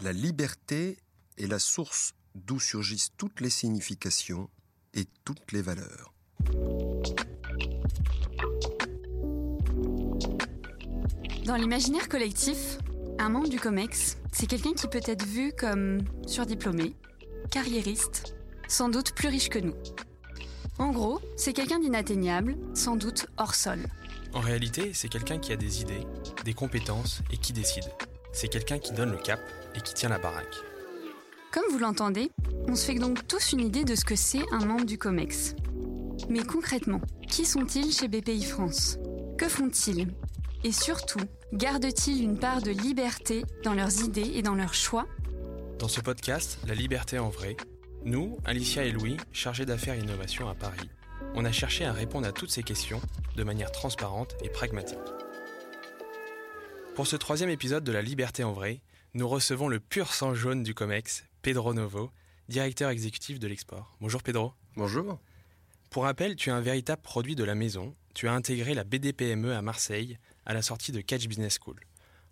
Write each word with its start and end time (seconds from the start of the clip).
La 0.00 0.12
liberté 0.12 0.96
est 1.38 1.48
la 1.48 1.58
source 1.58 2.12
d'où 2.36 2.60
surgissent 2.60 3.10
toutes 3.16 3.40
les 3.40 3.50
significations 3.50 4.48
et 4.94 5.06
toutes 5.24 5.50
les 5.50 5.60
valeurs. 5.60 6.14
Dans 11.44 11.56
l'imaginaire 11.56 12.08
collectif, 12.08 12.78
un 13.18 13.28
membre 13.28 13.48
du 13.48 13.58
COMEX, 13.58 14.18
c'est 14.32 14.46
quelqu'un 14.46 14.72
qui 14.72 14.86
peut 14.86 15.00
être 15.04 15.26
vu 15.26 15.52
comme 15.52 15.98
surdiplômé, 16.28 16.94
carriériste, 17.50 18.36
sans 18.68 18.88
doute 18.88 19.16
plus 19.16 19.28
riche 19.28 19.48
que 19.48 19.58
nous. 19.58 19.74
En 20.78 20.92
gros, 20.92 21.20
c'est 21.36 21.52
quelqu'un 21.52 21.80
d'inatteignable, 21.80 22.56
sans 22.72 22.94
doute 22.94 23.26
hors 23.36 23.56
sol. 23.56 23.80
En 24.32 24.40
réalité, 24.40 24.92
c'est 24.94 25.08
quelqu'un 25.08 25.38
qui 25.38 25.52
a 25.52 25.56
des 25.56 25.80
idées, 25.80 26.06
des 26.44 26.54
compétences 26.54 27.22
et 27.32 27.36
qui 27.36 27.52
décide. 27.52 27.90
C'est 28.32 28.48
quelqu'un 28.48 28.78
qui 28.78 28.92
donne 28.92 29.10
le 29.10 29.18
cap 29.18 29.40
et 29.78 29.80
qui 29.80 29.94
tient 29.94 30.08
la 30.10 30.18
baraque. 30.18 30.56
Comme 31.52 31.64
vous 31.70 31.78
l'entendez, 31.78 32.30
on 32.66 32.74
se 32.74 32.84
fait 32.84 32.98
donc 32.98 33.26
tous 33.26 33.52
une 33.52 33.60
idée 33.60 33.84
de 33.84 33.94
ce 33.94 34.04
que 34.04 34.16
c'est 34.16 34.44
un 34.52 34.64
membre 34.66 34.84
du 34.84 34.98
COMEX. 34.98 35.54
Mais 36.28 36.42
concrètement, 36.42 37.00
qui 37.28 37.46
sont-ils 37.46 37.92
chez 37.92 38.08
BPI 38.08 38.44
France? 38.44 38.98
Que 39.38 39.48
font-ils? 39.48 40.08
Et 40.64 40.72
surtout, 40.72 41.20
gardent-ils 41.52 42.22
une 42.22 42.38
part 42.38 42.60
de 42.60 42.70
liberté 42.70 43.44
dans 43.62 43.74
leurs 43.74 44.02
idées 44.04 44.32
et 44.34 44.42
dans 44.42 44.54
leurs 44.54 44.74
choix? 44.74 45.06
Dans 45.78 45.88
ce 45.88 46.00
podcast, 46.00 46.58
La 46.66 46.74
liberté 46.74 47.18
en 47.18 47.28
vrai, 47.28 47.56
nous, 48.04 48.36
Alicia 48.44 48.84
et 48.84 48.90
Louis, 48.90 49.16
chargés 49.32 49.64
d'affaires 49.64 49.94
et 49.94 50.00
innovation 50.00 50.48
à 50.48 50.54
Paris, 50.54 50.90
on 51.34 51.44
a 51.44 51.52
cherché 51.52 51.84
à 51.84 51.92
répondre 51.92 52.26
à 52.26 52.32
toutes 52.32 52.50
ces 52.50 52.62
questions 52.62 53.00
de 53.36 53.44
manière 53.44 53.70
transparente 53.70 54.34
et 54.42 54.48
pragmatique. 54.48 54.98
Pour 56.94 57.06
ce 57.06 57.16
troisième 57.16 57.50
épisode 57.50 57.84
de 57.84 57.92
La 57.92 58.02
liberté 58.02 58.42
en 58.42 58.52
vrai, 58.52 58.80
nous 59.18 59.28
recevons 59.28 59.66
le 59.66 59.80
pur 59.80 60.14
sang 60.14 60.32
jaune 60.32 60.62
du 60.62 60.74
COMEX, 60.74 61.24
Pedro 61.42 61.74
Novo, 61.74 62.12
directeur 62.48 62.90
exécutif 62.90 63.40
de 63.40 63.48
l'export. 63.48 63.96
Bonjour 64.00 64.22
Pedro. 64.22 64.52
Bonjour. 64.76 65.18
Pour 65.90 66.04
rappel, 66.04 66.36
tu 66.36 66.50
es 66.50 66.52
un 66.52 66.60
véritable 66.60 67.02
produit 67.02 67.34
de 67.34 67.42
la 67.42 67.56
maison. 67.56 67.96
Tu 68.14 68.28
as 68.28 68.32
intégré 68.32 68.74
la 68.74 68.84
BDPME 68.84 69.50
à 69.50 69.60
Marseille 69.60 70.18
à 70.46 70.54
la 70.54 70.62
sortie 70.62 70.92
de 70.92 71.00
Catch 71.00 71.26
Business 71.26 71.58
School. 71.60 71.80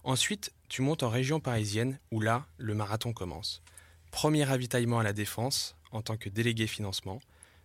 Ensuite, 0.04 0.52
tu 0.68 0.80
montes 0.80 1.02
en 1.02 1.10
région 1.10 1.40
parisienne 1.40 1.98
où 2.12 2.20
là, 2.20 2.46
le 2.56 2.76
marathon 2.76 3.12
commence. 3.12 3.64
Premier 4.12 4.44
ravitaillement 4.44 5.00
à 5.00 5.02
la 5.02 5.12
Défense 5.12 5.74
en 5.90 6.02
tant 6.02 6.16
que 6.16 6.28
délégué 6.28 6.68
financement, 6.68 7.20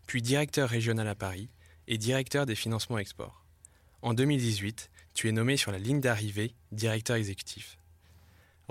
puis 0.08 0.23
directeur 0.23 0.67
régional 0.67 1.08
à 1.08 1.13
Paris 1.13 1.52
et 1.88 2.00
directeur 2.00 2.47
des 2.47 2.56
financements 2.56 2.97
export. 2.97 3.45
En 4.02 4.16
2018, 4.16 4.89
tu 5.13 5.30
es 5.30 5.31
nommé 5.31 5.58
sur 5.58 5.72
la 5.72 5.78
ligne 5.78 6.02
d'arrivée 6.02 6.56
directeur 6.72 7.17
exécutif. 7.17 7.78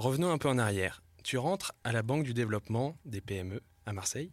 Revenons 0.01 0.33
un 0.33 0.39
peu 0.39 0.49
en 0.49 0.57
arrière. 0.57 1.03
Tu 1.25 1.37
rentres 1.37 1.75
à 1.85 1.93
la 1.93 2.01
Banque 2.01 2.25
du 2.25 2.33
développement 2.33 2.97
des 3.05 3.21
PME 3.21 3.61
à 3.85 3.93
Marseille 3.93 4.33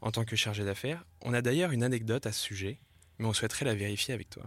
en 0.00 0.10
tant 0.10 0.24
que 0.24 0.34
chargé 0.34 0.64
d'affaires. 0.64 1.04
On 1.20 1.32
a 1.32 1.42
d'ailleurs 1.42 1.70
une 1.70 1.84
anecdote 1.84 2.26
à 2.26 2.32
ce 2.32 2.40
sujet, 2.40 2.80
mais 3.20 3.26
on 3.26 3.32
souhaiterait 3.32 3.64
la 3.64 3.76
vérifier 3.76 4.14
avec 4.14 4.30
toi. 4.30 4.42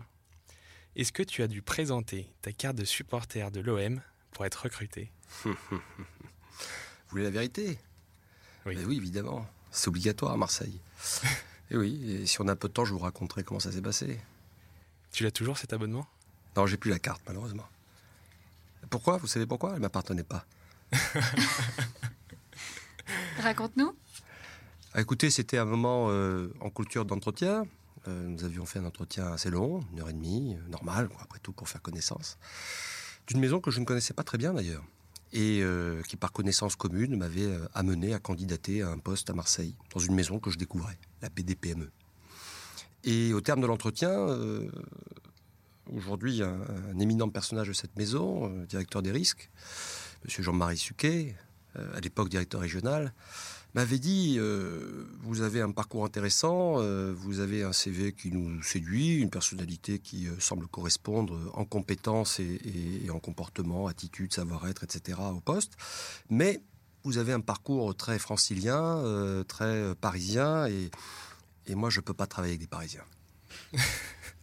Est-ce 0.97 1.13
que 1.13 1.23
tu 1.23 1.43
as 1.43 1.47
dû 1.47 1.61
présenter 1.61 2.29
ta 2.41 2.51
carte 2.51 2.75
de 2.75 2.83
supporter 2.83 3.51
de 3.51 3.61
l'OM 3.61 4.01
pour 4.31 4.45
être 4.45 4.63
recruté 4.63 5.13
Vous 5.45 5.55
voulez 7.07 7.23
la 7.23 7.29
vérité? 7.29 7.79
Oui. 8.65 8.75
Ben 8.75 8.85
oui, 8.85 8.97
évidemment. 8.97 9.47
C'est 9.71 9.87
obligatoire 9.87 10.33
à 10.33 10.37
Marseille. 10.37 10.81
et 11.71 11.77
oui, 11.77 12.11
et 12.11 12.25
si 12.25 12.41
on 12.41 12.49
a 12.49 12.51
un 12.51 12.57
peu 12.57 12.67
de 12.67 12.73
temps, 12.73 12.83
je 12.83 12.91
vous 12.91 12.99
raconterai 12.99 13.45
comment 13.45 13.61
ça 13.61 13.71
s'est 13.71 13.81
passé. 13.81 14.19
Tu 15.13 15.23
l'as 15.23 15.31
toujours 15.31 15.57
cet 15.57 15.71
abonnement? 15.71 16.05
Non, 16.57 16.65
j'ai 16.65 16.75
plus 16.75 16.91
la 16.91 16.99
carte, 16.99 17.21
malheureusement. 17.25 17.69
Pourquoi? 18.89 19.17
Vous 19.17 19.27
savez 19.27 19.45
pourquoi? 19.45 19.73
Elle 19.75 19.81
m'appartenait 19.81 20.23
pas. 20.23 20.45
Raconte-nous. 23.39 23.95
Ah, 24.93 25.01
écoutez, 25.01 25.29
c'était 25.29 25.57
un 25.57 25.65
moment 25.65 26.07
euh, 26.09 26.51
en 26.61 26.69
culture 26.69 27.05
d'entretien. 27.05 27.65
Euh, 28.07 28.27
nous 28.27 28.43
avions 28.43 28.65
fait 28.65 28.79
un 28.79 28.85
entretien 28.85 29.27
assez 29.31 29.49
long, 29.49 29.81
une 29.91 29.99
heure 29.99 30.09
et 30.09 30.13
demie, 30.13 30.55
euh, 30.55 30.69
normal, 30.69 31.09
quoi, 31.09 31.21
après 31.21 31.39
tout, 31.39 31.51
pour 31.51 31.67
faire 31.69 31.81
connaissance. 31.81 32.37
D'une 33.27 33.39
maison 33.39 33.59
que 33.59 33.71
je 33.71 33.79
ne 33.79 33.85
connaissais 33.85 34.13
pas 34.13 34.23
très 34.23 34.37
bien 34.37 34.53
d'ailleurs. 34.53 34.83
Et 35.31 35.59
euh, 35.61 36.01
qui, 36.03 36.15
par 36.15 36.31
connaissance 36.31 36.75
commune, 36.75 37.15
m'avait 37.15 37.47
amené 37.75 38.13
à 38.13 38.19
candidater 38.19 38.81
à 38.81 38.89
un 38.89 38.97
poste 38.97 39.29
à 39.29 39.33
Marseille, 39.33 39.75
dans 39.93 39.99
une 39.99 40.15
maison 40.15 40.39
que 40.39 40.49
je 40.49 40.57
découvrais, 40.57 40.97
la 41.21 41.29
BDPME. 41.29 41.91
Et 43.03 43.33
au 43.33 43.41
terme 43.41 43.61
de 43.61 43.67
l'entretien, 43.67 44.11
aujourd'hui, 45.95 46.41
un, 46.43 46.99
éminent 46.99 47.29
personnage 47.29 47.67
de 47.67 47.73
cette 47.73 47.95
maison, 47.97 48.45
euh, 48.45 48.65
directeur 48.65 49.01
des 49.01 49.11
risques, 49.11 49.49
monsieur 50.23 50.43
Jean-Marie 50.43 50.77
Suquet, 50.77 51.35
euh, 51.77 51.97
à 51.97 51.99
l'époque 51.99 52.29
directeur 52.29 52.61
régional, 52.61 53.13
m'avait 53.75 53.99
dit 53.99 54.37
euh, 54.39 55.05
vous 55.21 55.41
avez 55.41 55.61
un 55.61 55.71
parcours 55.71 56.03
intéressant, 56.03 56.81
vous 57.13 57.39
avez 57.39 57.63
un 57.63 57.73
CV 57.73 58.13
qui 58.13 58.31
nous 58.31 58.63
séduit, 58.63 59.17
une 59.17 59.29
personnalité 59.29 59.99
qui 59.99 60.27
semble 60.39 60.67
correspondre 60.67 61.37
en 61.53 61.65
compétences 61.65 62.39
et, 62.39 63.09
en 63.11 63.19
comportement, 63.19 63.85
attitude, 63.85 64.33
savoir-être, 64.33 64.83
etc. 64.83 65.19
au 65.31 65.39
poste, 65.39 65.73
mais 66.31 66.61
vous 67.03 67.19
avez 67.19 67.31
un 67.31 67.41
parcours 67.41 67.95
très 67.95 68.17
francilien, 68.17 69.03
très 69.47 69.93
parisien, 69.95 70.65
et, 70.65 70.89
moi 71.75 71.91
je 71.91 71.99
peux 71.99 72.15
pas 72.15 72.25
travailler 72.25 72.53
avec 72.53 72.61
des 72.61 72.67
Parisiens. 72.67 73.05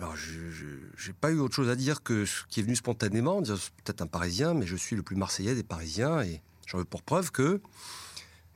Alors, 0.00 0.16
je 0.16 1.08
n'ai 1.08 1.12
pas 1.12 1.30
eu 1.30 1.38
autre 1.40 1.54
chose 1.54 1.68
à 1.68 1.76
dire 1.76 2.02
que 2.02 2.24
ce 2.24 2.44
qui 2.48 2.60
est 2.60 2.62
venu 2.62 2.74
spontanément, 2.74 3.36
en 3.36 3.40
disant 3.42 3.56
c'est 3.58 3.74
peut-être 3.84 4.00
un 4.00 4.06
Parisien, 4.06 4.54
mais 4.54 4.66
je 4.66 4.74
suis 4.74 4.96
le 4.96 5.02
plus 5.02 5.14
marseillais 5.14 5.54
des 5.54 5.62
Parisiens, 5.62 6.22
et 6.22 6.40
j'en 6.66 6.78
veux 6.78 6.86
pour 6.86 7.02
preuve 7.02 7.30
que 7.32 7.60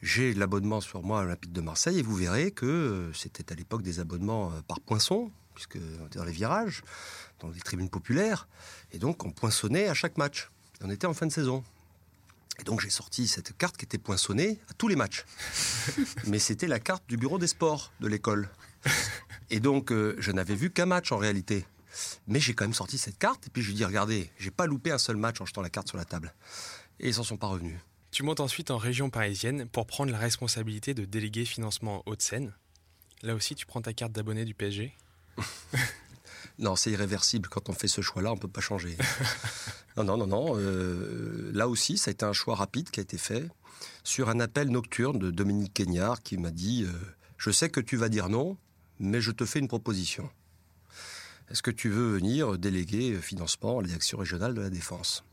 j'ai 0.00 0.32
l'abonnement 0.32 0.81
sur 0.81 1.03
moi 1.03 1.21
à 1.21 1.22
l'Olympique 1.22 1.53
de 1.53 1.60
Marseille, 1.60 1.99
et 1.99 2.03
vous 2.03 2.16
verrez 2.16 2.50
que 2.50 2.65
euh, 2.65 3.12
c'était 3.12 3.53
à 3.53 3.56
l'époque 3.56 3.82
des 3.82 4.00
abonnements 4.00 4.53
euh, 4.53 4.62
par 4.66 4.81
poinçon, 4.81 5.31
puisque 5.55 5.77
on 6.00 6.06
était 6.06 6.19
dans 6.19 6.25
les 6.25 6.32
virages, 6.32 6.82
dans 7.41 7.50
les 7.50 7.61
tribunes 7.61 7.91
populaires, 7.91 8.49
et 8.93 8.99
donc 8.99 9.22
on 9.22 9.31
poinçonnait 9.31 9.88
à 9.88 9.94
chaque 9.94 10.16
match. 10.16 10.50
On 10.81 10.88
était 10.88 11.06
en 11.06 11.12
fin 11.12 11.26
de 11.26 11.32
saison. 11.32 11.62
Et 12.59 12.65
donc 12.65 12.81
j'ai 12.81 12.88
sorti 12.88 13.28
cette 13.28 13.55
carte 13.59 13.76
qui 13.76 13.84
était 13.84 13.99
poinçonnée 13.99 14.61
à 14.71 14.72
tous 14.72 14.88
les 14.88 14.97
matchs. 14.97 15.26
Mais 16.26 16.38
c'était 16.38 16.69
la 16.69 16.81
carte 16.81 17.05
du 17.06 17.19
bureau 17.19 17.38
des 17.38 17.49
sports 17.49 17.93
de 18.00 18.09
l'école. 18.09 18.49
Et 19.50 19.60
donc, 19.60 19.93
euh, 19.93 20.16
je 20.19 20.32
n'avais 20.32 20.55
vu 20.55 20.71
qu'un 20.71 20.87
match 20.87 21.12
en 21.12 21.19
réalité. 21.19 21.66
Mais 22.27 22.41
j'ai 22.41 22.55
quand 22.55 22.65
même 22.65 22.75
sorti 22.75 22.99
cette 22.99 23.19
carte, 23.19 23.47
et 23.47 23.50
puis 23.50 23.62
je 23.62 23.69
lui 23.69 23.75
ai 23.75 23.77
dit, 23.78 23.84
regardez, 23.84 24.31
j'ai 24.38 24.50
pas 24.50 24.66
loupé 24.66 24.91
un 24.91 24.99
seul 24.99 25.16
match 25.16 25.41
en 25.41 25.47
jetant 25.47 25.62
la 25.62 25.71
carte 25.71 25.88
sur 25.88 25.97
la 25.97 26.05
table. 26.05 26.34
Et 26.99 27.09
ils 27.09 27.15
s'en 27.15 27.22
sont 27.25 27.37
pas 27.37 27.47
revenus. 27.47 27.78
Tu 28.10 28.22
montes 28.22 28.41
ensuite 28.41 28.71
en 28.71 28.78
région 28.78 29.10
parisienne 29.10 29.66
pour 29.66 29.87
prendre 29.87 30.12
la 30.12 30.19
responsabilité 30.19 30.94
de 30.94 31.05
délégué 31.05 31.44
financement 31.44 32.03
Haute-Seine. 32.06 32.53
Là 33.22 33.34
aussi, 33.34 33.55
tu 33.55 33.66
prends 33.66 33.82
ta 33.82 33.93
carte 33.93 34.12
d'abonné 34.12 34.44
du 34.44 34.55
PSG 34.55 34.93
Non, 36.59 36.76
c'est 36.76 36.93
irréversible. 36.93 37.49
Quand 37.49 37.69
on 37.69 37.72
fait 37.72 37.88
ce 37.88 38.00
choix-là, 38.00 38.32
on 38.32 38.37
peut 38.37 38.49
pas 38.49 38.61
changer. 38.61 38.97
non, 39.97 40.05
non, 40.05 40.16
non, 40.16 40.26
non. 40.26 40.55
euh, 40.56 41.50
là 41.53 41.69
aussi, 41.69 41.99
ça 41.99 42.11
a 42.11 42.12
été 42.12 42.25
un 42.25 42.32
choix 42.32 42.55
rapide 42.55 42.91
qui 42.91 43.00
a 43.00 43.03
été 43.03 43.19
fait 43.19 43.49
sur 44.05 44.28
un 44.28 44.38
appel 44.38 44.69
nocturne 44.69 45.19
de 45.19 45.31
Dominique 45.31 45.75
Quegnard 45.75 46.22
qui 46.22 46.37
m'a 46.37 46.50
dit 46.50 46.84
euh, 46.84 46.93
Je 47.38 47.50
sais 47.50 47.69
que 47.69 47.81
tu 47.81 47.97
vas 47.97 48.09
dire 48.09 48.28
non, 48.28 48.56
mais 49.04 49.20
je 49.20 49.31
te 49.31 49.44
fais 49.44 49.59
une 49.59 49.69
proposition. 49.69 50.28
Est-ce 51.50 51.62
que 51.62 51.70
tu 51.70 51.91
veux 51.91 52.15
venir 52.15 52.59
déléguer 52.59 53.16
financement 53.20 53.78
à 53.78 53.82
la 53.82 53.88
direction 53.88 54.19
régionale 54.19 54.54
de 54.54 54.62
la 54.62 54.70
Défense? 54.70 55.25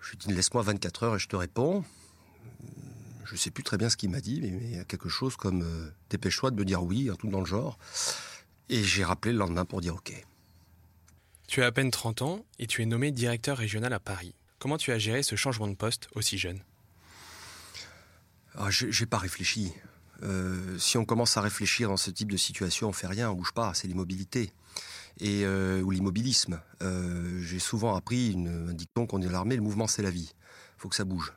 Je 0.00 0.10
lui 0.10 0.16
ai 0.16 0.28
dit 0.28 0.34
Laisse-moi 0.34 0.62
24 0.62 1.02
heures 1.02 1.16
et 1.16 1.18
je 1.18 1.28
te 1.28 1.36
réponds. 1.36 1.84
Je 3.24 3.36
sais 3.36 3.50
plus 3.50 3.62
très 3.62 3.78
bien 3.78 3.88
ce 3.88 3.96
qu'il 3.96 4.10
m'a 4.10 4.20
dit, 4.20 4.40
mais 4.40 4.50
mais 4.50 4.64
il 4.64 4.76
y 4.76 4.78
a 4.78 4.84
quelque 4.84 5.08
chose 5.08 5.36
comme 5.36 5.62
euh, 5.62 5.90
Dépêche-toi 6.10 6.50
de 6.50 6.56
me 6.56 6.64
dire 6.64 6.82
oui, 6.82 7.08
un 7.10 7.14
truc 7.14 7.30
dans 7.30 7.40
le 7.40 7.46
genre. 7.46 7.78
Et 8.68 8.82
j'ai 8.82 9.04
rappelé 9.04 9.32
le 9.32 9.38
lendemain 9.38 9.64
pour 9.64 9.80
dire 9.80 9.94
OK. 9.94 10.12
Tu 11.48 11.62
as 11.62 11.66
à 11.66 11.72
peine 11.72 11.90
30 11.90 12.22
ans 12.22 12.44
et 12.58 12.66
tu 12.66 12.82
es 12.82 12.86
nommé 12.86 13.10
directeur 13.10 13.58
régional 13.58 13.92
à 13.92 14.00
Paris. 14.00 14.34
Comment 14.58 14.78
tu 14.78 14.92
as 14.92 14.98
géré 14.98 15.22
ce 15.22 15.34
changement 15.34 15.68
de 15.68 15.74
poste 15.74 16.08
aussi 16.14 16.38
jeune? 16.38 16.62
Ah, 18.54 18.70
j'ai 18.70 19.06
pas 19.06 19.18
réfléchi. 19.18 19.72
Euh, 20.22 20.78
si 20.78 20.98
on 20.98 21.04
commence 21.04 21.36
à 21.36 21.40
réfléchir 21.40 21.88
dans 21.88 21.96
ce 21.96 22.10
type 22.10 22.30
de 22.30 22.36
situation, 22.36 22.88
on 22.88 22.92
fait 22.92 23.06
rien, 23.06 23.30
on 23.30 23.34
bouge 23.34 23.52
pas. 23.52 23.74
C'est 23.74 23.88
l'immobilité 23.88 24.52
et 25.20 25.44
euh, 25.44 25.82
ou 25.82 25.90
l'immobilisme. 25.90 26.60
Euh, 26.82 27.40
j'ai 27.42 27.58
souvent 27.58 27.94
appris 27.94 28.36
un 28.36 28.72
dicton 28.72 29.06
qu'on 29.06 29.22
à 29.22 29.28
l'armée 29.28 29.56
le 29.56 29.62
mouvement 29.62 29.86
c'est 29.86 30.02
la 30.02 30.10
vie. 30.10 30.32
Faut 30.78 30.88
que 30.88 30.96
ça 30.96 31.04
bouge. 31.04 31.32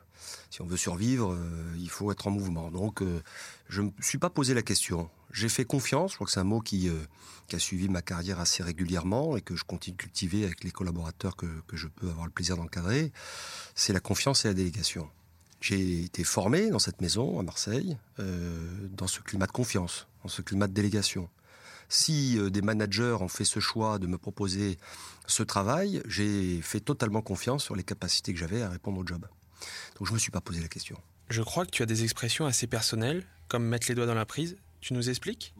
Si 0.50 0.60
on 0.62 0.66
veut 0.66 0.76
survivre, 0.76 1.36
il 1.78 1.90
faut 1.90 2.10
être 2.10 2.26
en 2.26 2.30
mouvement. 2.30 2.70
Donc, 2.70 3.00
je 3.68 3.82
me 3.82 3.90
suis 4.00 4.18
pas 4.18 4.30
posé 4.30 4.54
la 4.54 4.62
question. 4.62 5.08
J'ai 5.30 5.48
fait 5.48 5.64
confiance. 5.64 6.12
Je 6.12 6.16
crois 6.16 6.26
que 6.26 6.32
c'est 6.32 6.40
un 6.40 6.44
mot 6.44 6.60
qui, 6.60 6.90
a 7.52 7.58
suivi 7.58 7.88
ma 7.88 8.02
carrière 8.02 8.40
assez 8.40 8.64
régulièrement 8.64 9.36
et 9.36 9.40
que 9.40 9.54
je 9.54 9.62
continue 9.62 9.94
de 9.96 10.02
cultiver 10.02 10.44
avec 10.44 10.64
les 10.64 10.72
collaborateurs 10.72 11.36
que 11.36 11.46
je 11.74 11.86
peux 11.86 12.08
avoir 12.08 12.26
le 12.26 12.32
plaisir 12.32 12.56
d'encadrer. 12.56 13.12
C'est 13.76 13.92
la 13.92 14.00
confiance 14.00 14.44
et 14.46 14.48
la 14.48 14.54
délégation. 14.54 15.08
J'ai 15.68 16.04
été 16.04 16.22
formé 16.22 16.70
dans 16.70 16.78
cette 16.78 17.00
maison 17.00 17.40
à 17.40 17.42
Marseille, 17.42 17.96
euh, 18.20 18.56
dans 18.92 19.08
ce 19.08 19.18
climat 19.18 19.46
de 19.46 19.50
confiance, 19.50 20.06
dans 20.22 20.28
ce 20.28 20.40
climat 20.40 20.68
de 20.68 20.72
délégation. 20.72 21.28
Si 21.88 22.38
euh, 22.38 22.50
des 22.50 22.62
managers 22.62 23.16
ont 23.20 23.26
fait 23.26 23.44
ce 23.44 23.58
choix 23.58 23.98
de 23.98 24.06
me 24.06 24.16
proposer 24.16 24.78
ce 25.26 25.42
travail, 25.42 26.02
j'ai 26.06 26.60
fait 26.62 26.78
totalement 26.78 27.20
confiance 27.20 27.64
sur 27.64 27.74
les 27.74 27.82
capacités 27.82 28.32
que 28.32 28.38
j'avais 28.38 28.62
à 28.62 28.68
répondre 28.68 29.00
au 29.00 29.04
job. 29.04 29.26
Donc 29.98 30.06
je 30.06 30.12
ne 30.12 30.14
me 30.14 30.20
suis 30.20 30.30
pas 30.30 30.40
posé 30.40 30.60
la 30.60 30.68
question. 30.68 30.96
Je 31.30 31.42
crois 31.42 31.66
que 31.66 31.72
tu 31.72 31.82
as 31.82 31.86
des 31.86 32.04
expressions 32.04 32.46
assez 32.46 32.68
personnelles, 32.68 33.26
comme 33.48 33.64
mettre 33.64 33.88
les 33.88 33.96
doigts 33.96 34.06
dans 34.06 34.14
la 34.14 34.24
prise. 34.24 34.56
Tu 34.86 34.94
nous 34.94 35.10
expliques? 35.10 35.52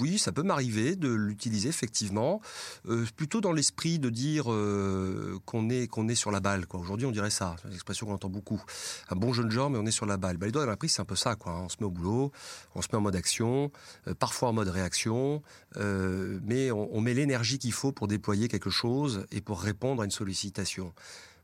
Oui, 0.00 0.18
ça 0.18 0.32
peut 0.32 0.42
m'arriver 0.42 0.96
de 0.96 1.08
l'utiliser 1.08 1.68
effectivement, 1.68 2.40
euh, 2.88 3.06
plutôt 3.14 3.40
dans 3.40 3.52
l'esprit 3.52 4.00
de 4.00 4.10
dire 4.10 4.52
euh, 4.52 5.38
qu'on 5.46 5.70
est 5.70 5.86
qu'on 5.86 6.08
est 6.08 6.16
sur 6.16 6.32
la 6.32 6.40
balle. 6.40 6.66
Aujourd'hui, 6.72 7.06
on 7.06 7.12
dirait 7.12 7.30
ça, 7.30 7.54
c'est 7.62 7.68
une 7.68 7.74
expression 7.74 8.06
qu'on 8.06 8.14
entend 8.14 8.28
beaucoup. 8.28 8.60
Un 9.08 9.14
bon 9.14 9.32
jeune 9.32 9.52
genre, 9.52 9.70
mais 9.70 9.78
on 9.78 9.86
est 9.86 9.92
sur 9.92 10.04
la 10.04 10.16
balle. 10.16 10.36
Bah, 10.36 10.46
les 10.46 10.52
doigts 10.52 10.64
dans 10.64 10.70
la 10.70 10.76
prise, 10.76 10.94
c'est 10.94 11.00
un 11.00 11.04
peu 11.04 11.14
ça. 11.14 11.36
Quoi. 11.36 11.60
On 11.60 11.68
se 11.68 11.76
met 11.78 11.86
au 11.86 11.92
boulot, 11.92 12.32
on 12.74 12.82
se 12.82 12.88
met 12.90 12.96
en 12.98 13.02
mode 13.02 13.14
action, 13.14 13.70
euh, 14.08 14.14
parfois 14.14 14.48
en 14.48 14.52
mode 14.52 14.66
réaction, 14.66 15.44
mais 15.76 16.72
on 16.72 17.00
met 17.00 17.14
l'énergie 17.14 17.60
qu'il 17.60 17.72
faut 17.72 17.92
pour 17.92 18.08
déployer 18.08 18.48
quelque 18.48 18.68
chose 18.68 19.26
et 19.30 19.40
pour 19.40 19.60
répondre 19.60 20.02
à 20.02 20.06
une 20.06 20.10
sollicitation. 20.10 20.92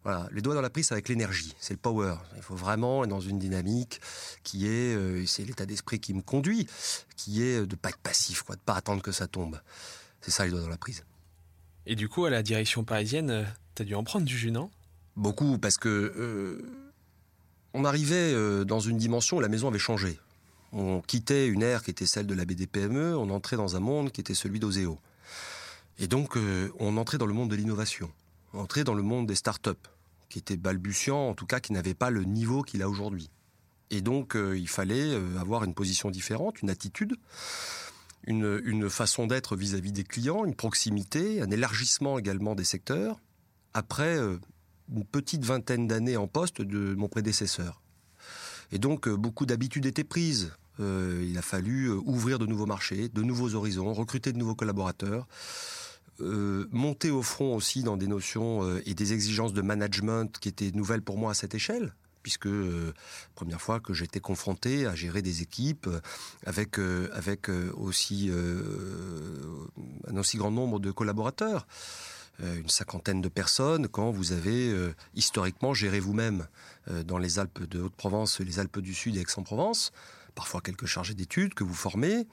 Voilà, 0.04 0.28
les 0.32 0.40
doigts 0.40 0.54
dans 0.54 0.62
la 0.62 0.70
prise, 0.70 0.86
c'est 0.88 0.94
avec 0.94 1.08
l'énergie, 1.08 1.54
c'est 1.58 1.74
le 1.74 1.78
power. 1.78 2.14
Il 2.36 2.42
faut 2.42 2.54
vraiment 2.54 3.04
être 3.04 3.10
dans 3.10 3.20
une 3.20 3.38
dynamique 3.38 4.00
qui 4.44 4.66
est, 4.66 4.94
euh, 4.94 5.26
c'est 5.26 5.44
l'état 5.44 5.66
d'esprit 5.66 5.98
qui 5.98 6.14
me 6.14 6.22
conduit, 6.22 6.68
qui 7.16 7.42
est 7.42 7.66
de 7.66 7.76
pas 7.76 7.88
être 7.88 7.98
passif, 7.98 8.42
quoi, 8.42 8.54
de 8.54 8.60
pas 8.60 8.74
attendre 8.74 9.02
que 9.02 9.12
ça 9.12 9.26
tombe. 9.26 9.60
C'est 10.20 10.30
ça 10.30 10.44
les 10.44 10.50
doigts 10.50 10.60
dans 10.60 10.68
la 10.68 10.78
prise. 10.78 11.04
Et 11.86 11.96
du 11.96 12.08
coup, 12.08 12.24
à 12.24 12.30
la 12.30 12.42
direction 12.42 12.84
parisienne, 12.84 13.30
euh, 13.30 13.44
tu 13.74 13.82
as 13.82 13.84
dû 13.84 13.94
en 13.94 14.04
prendre 14.04 14.24
du 14.24 14.36
jus, 14.36 14.52
non? 14.52 14.70
Beaucoup, 15.16 15.58
parce 15.58 15.78
que 15.78 15.88
euh, 15.88 16.62
on 17.74 17.84
arrivait 17.84 18.64
dans 18.64 18.80
une 18.80 18.98
dimension 18.98 19.38
où 19.38 19.40
la 19.40 19.48
maison 19.48 19.66
avait 19.66 19.80
changé. 19.80 20.18
On 20.72 21.00
quittait 21.00 21.48
une 21.48 21.62
ère 21.62 21.82
qui 21.82 21.90
était 21.90 22.06
celle 22.06 22.26
de 22.26 22.34
la 22.34 22.44
BDPME, 22.44 23.16
on 23.16 23.30
entrait 23.30 23.56
dans 23.56 23.74
un 23.74 23.80
monde 23.80 24.12
qui 24.12 24.20
était 24.20 24.34
celui 24.34 24.60
d'Oseo. 24.60 24.98
Et 25.98 26.06
donc, 26.06 26.38
on 26.78 26.96
entrait 26.96 27.18
dans 27.18 27.26
le 27.26 27.34
monde 27.34 27.50
de 27.50 27.56
l'innovation 27.56 28.10
entrer 28.58 28.84
dans 28.84 28.94
le 28.94 29.02
monde 29.02 29.26
des 29.26 29.34
startups, 29.34 29.70
qui 30.28 30.38
était 30.38 30.56
balbutiant, 30.56 31.28
en 31.28 31.34
tout 31.34 31.46
cas 31.46 31.60
qui 31.60 31.72
n'avait 31.72 31.94
pas 31.94 32.10
le 32.10 32.24
niveau 32.24 32.62
qu'il 32.62 32.82
a 32.82 32.88
aujourd'hui. 32.88 33.30
Et 33.90 34.00
donc, 34.00 34.36
euh, 34.36 34.58
il 34.58 34.68
fallait 34.68 35.14
euh, 35.14 35.38
avoir 35.38 35.64
une 35.64 35.74
position 35.74 36.10
différente, 36.10 36.60
une 36.62 36.70
attitude, 36.70 37.16
une, 38.26 38.90
façon 38.90 39.26
d'être 39.26 39.56
vis-à-vis 39.56 39.92
des 39.92 40.04
clients, 40.04 40.44
une 40.44 40.54
proximité, 40.54 41.40
un 41.40 41.50
élargissement 41.50 42.18
également 42.18 42.54
des 42.54 42.64
secteurs, 42.64 43.18
après 43.72 44.18
euh, 44.18 44.38
une 44.94 45.04
petite 45.04 45.44
vingtaine 45.44 45.86
d'années 45.86 46.16
en 46.16 46.26
poste 46.26 46.60
de 46.60 46.94
mon 46.94 47.08
prédécesseur. 47.08 47.80
Et 48.70 48.78
donc, 48.78 49.08
beaucoup 49.08 49.46
d'habitudes 49.46 49.86
étaient 49.86 50.04
prises. 50.04 50.52
il 50.78 51.34
a 51.38 51.42
fallu 51.42 51.90
ouvrir 51.90 52.38
de 52.38 52.44
nouveaux 52.44 52.66
marchés, 52.66 53.08
de 53.08 53.22
nouveaux 53.22 53.54
horizons, 53.54 53.94
recruter 53.94 54.30
de 54.34 54.38
nouveaux 54.38 54.54
collaborateurs. 54.54 55.26
Euh, 56.20 56.66
monter 56.72 57.12
au 57.12 57.22
front 57.22 57.54
aussi 57.54 57.84
dans 57.84 57.96
des 57.96 58.08
notions 58.08 58.64
euh, 58.64 58.82
et 58.86 58.94
des 58.94 59.12
exigences 59.12 59.52
de 59.52 59.62
management 59.62 60.36
qui 60.40 60.48
étaient 60.48 60.72
nouvelles 60.72 61.02
pour 61.02 61.16
moi 61.16 61.30
à 61.30 61.34
cette 61.34 61.54
échelle 61.54 61.94
puisque 62.24 62.46
euh, 62.46 62.92
première 63.36 63.60
fois 63.60 63.78
que 63.78 63.94
j'étais 63.94 64.18
confronté 64.18 64.84
à 64.86 64.96
gérer 64.96 65.22
des 65.22 65.42
équipes 65.42 65.88
avec 66.44 66.78
avec 67.12 67.48
aussi 67.76 68.32
un 70.08 70.16
aussi 70.16 70.38
grand 70.38 70.50
nombre 70.50 70.80
de 70.80 70.90
collaborateurs 70.90 71.68
une 72.40 72.68
cinquantaine 72.68 73.20
de 73.20 73.28
personnes 73.28 73.86
quand 73.86 74.10
vous 74.10 74.32
avez 74.32 74.74
historiquement 75.14 75.72
géré 75.72 76.00
vous-même 76.00 76.48
dans 77.04 77.18
les 77.18 77.38
Alpes 77.38 77.62
de 77.64 77.80
Haute-Provence, 77.80 78.40
les 78.40 78.58
Alpes 78.58 78.80
du 78.80 78.94
Sud 78.94 79.16
et 79.16 79.20
Aix-en-Provence, 79.20 79.92
parfois 80.34 80.60
quelques 80.60 80.86
chargés 80.86 81.14
d'études 81.14 81.54
que 81.54 81.64
vous 81.64 81.74
formez, 81.74 82.26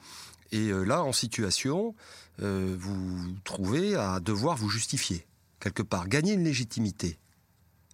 et 0.52 0.68
euh, 0.68 0.84
là, 0.84 1.02
en 1.02 1.12
situation, 1.12 1.94
euh, 2.42 2.76
vous 2.78 3.34
trouvez 3.44 3.94
à 3.94 4.20
devoir 4.20 4.56
vous 4.56 4.68
justifier, 4.68 5.26
quelque 5.60 5.82
part, 5.82 6.08
gagner 6.08 6.34
une 6.34 6.44
légitimité. 6.44 7.18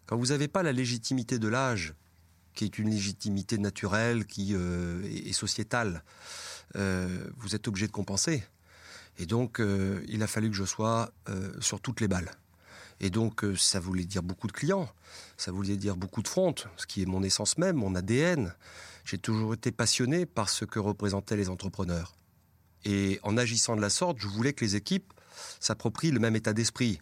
Quand 0.07 0.17
vous 0.17 0.27
n'avez 0.27 0.49
pas 0.49 0.63
la 0.63 0.73
légitimité 0.73 1.39
de 1.39 1.49
l'âge, 1.49 1.95
qui 2.55 2.65
est 2.65 2.79
une 2.79 2.91
légitimité 2.91 3.57
naturelle, 3.57 4.27
qui 4.27 4.51
euh, 4.53 5.03
est 5.05 5.33
sociétale, 5.33 6.05
vous 6.75 7.55
êtes 7.55 7.69
obligé 7.69 7.87
de 7.87 7.93
compenser. 7.93 8.43
Et 9.19 9.27
donc, 9.27 9.61
il 10.09 10.23
a 10.23 10.27
fallu 10.27 10.49
que 10.49 10.57
je 10.57 10.65
sois 10.65 11.13
sur 11.61 11.83
toutes 11.83 12.01
les 12.01 12.09
balles. 12.09 12.31
Et 12.99 13.11
donc, 13.11 13.45
ça 13.59 13.79
voulait 13.79 14.07
dire 14.07 14.23
beaucoup 14.23 14.47
de 14.47 14.53
clients, 14.53 14.89
ça 15.37 15.53
voulait 15.53 15.77
dire 15.77 15.97
beaucoup 15.97 16.23
de 16.23 16.29
frontes, 16.29 16.69
ce 16.79 16.87
qui 16.87 17.03
est 17.03 17.07
mon 17.07 17.23
essence 17.23 17.59
même, 17.59 17.77
mon 17.77 17.95
ADN. 17.95 18.55
J'ai 19.05 19.19
toujours 19.19 19.53
été 19.53 19.71
passionné 19.71 20.25
par 20.25 20.49
ce 20.49 20.65
que 20.65 20.79
représentaient 20.79 21.37
les 21.37 21.51
entrepreneurs. 21.51 22.15
Et 22.85 23.21
en 23.23 23.37
agissant 23.37 23.77
de 23.77 23.81
la 23.81 23.91
sorte, 23.91 24.19
je 24.19 24.27
voulais 24.27 24.53
que 24.53 24.65
les 24.65 24.77
équipes 24.77 25.13
s'approprient 25.61 26.11
le 26.11 26.19
même 26.19 26.37
état 26.37 26.53
d'esprit, 26.53 27.01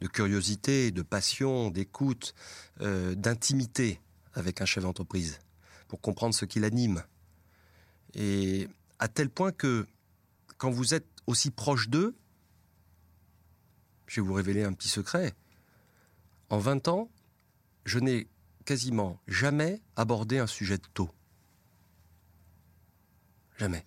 de 0.00 0.06
curiosité, 0.06 0.90
de 0.90 1.02
passion, 1.02 1.70
d'écoute, 1.70 2.34
euh, 2.80 3.14
d'intimité 3.14 4.00
avec 4.34 4.60
un 4.60 4.64
chef 4.64 4.84
d'entreprise, 4.84 5.38
pour 5.88 6.00
comprendre 6.00 6.34
ce 6.34 6.44
qui 6.44 6.60
l'anime. 6.60 7.02
Et 8.14 8.68
à 8.98 9.08
tel 9.08 9.30
point 9.30 9.52
que 9.52 9.86
quand 10.58 10.70
vous 10.70 10.94
êtes 10.94 11.06
aussi 11.26 11.50
proche 11.50 11.88
d'eux, 11.88 12.14
je 14.06 14.20
vais 14.20 14.26
vous 14.26 14.34
révéler 14.34 14.64
un 14.64 14.72
petit 14.72 14.88
secret, 14.88 15.34
en 16.50 16.58
20 16.58 16.88
ans, 16.88 17.10
je 17.84 17.98
n'ai 17.98 18.28
quasiment 18.64 19.18
jamais 19.26 19.80
abordé 19.96 20.38
un 20.38 20.46
sujet 20.46 20.76
de 20.76 20.86
taux. 20.92 21.10
Jamais 23.58 23.84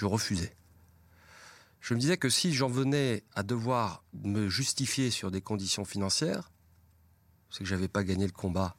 je 0.00 0.06
refusais. 0.06 0.54
Je 1.82 1.92
me 1.92 2.00
disais 2.00 2.16
que 2.16 2.30
si 2.30 2.54
j'en 2.54 2.68
venais 2.68 3.22
à 3.34 3.42
devoir 3.42 4.02
me 4.14 4.48
justifier 4.48 5.10
sur 5.10 5.30
des 5.30 5.42
conditions 5.42 5.84
financières, 5.84 6.50
c'est 7.50 7.64
que 7.64 7.68
j'avais 7.68 7.86
pas 7.86 8.02
gagné 8.02 8.24
le 8.24 8.32
combat 8.32 8.76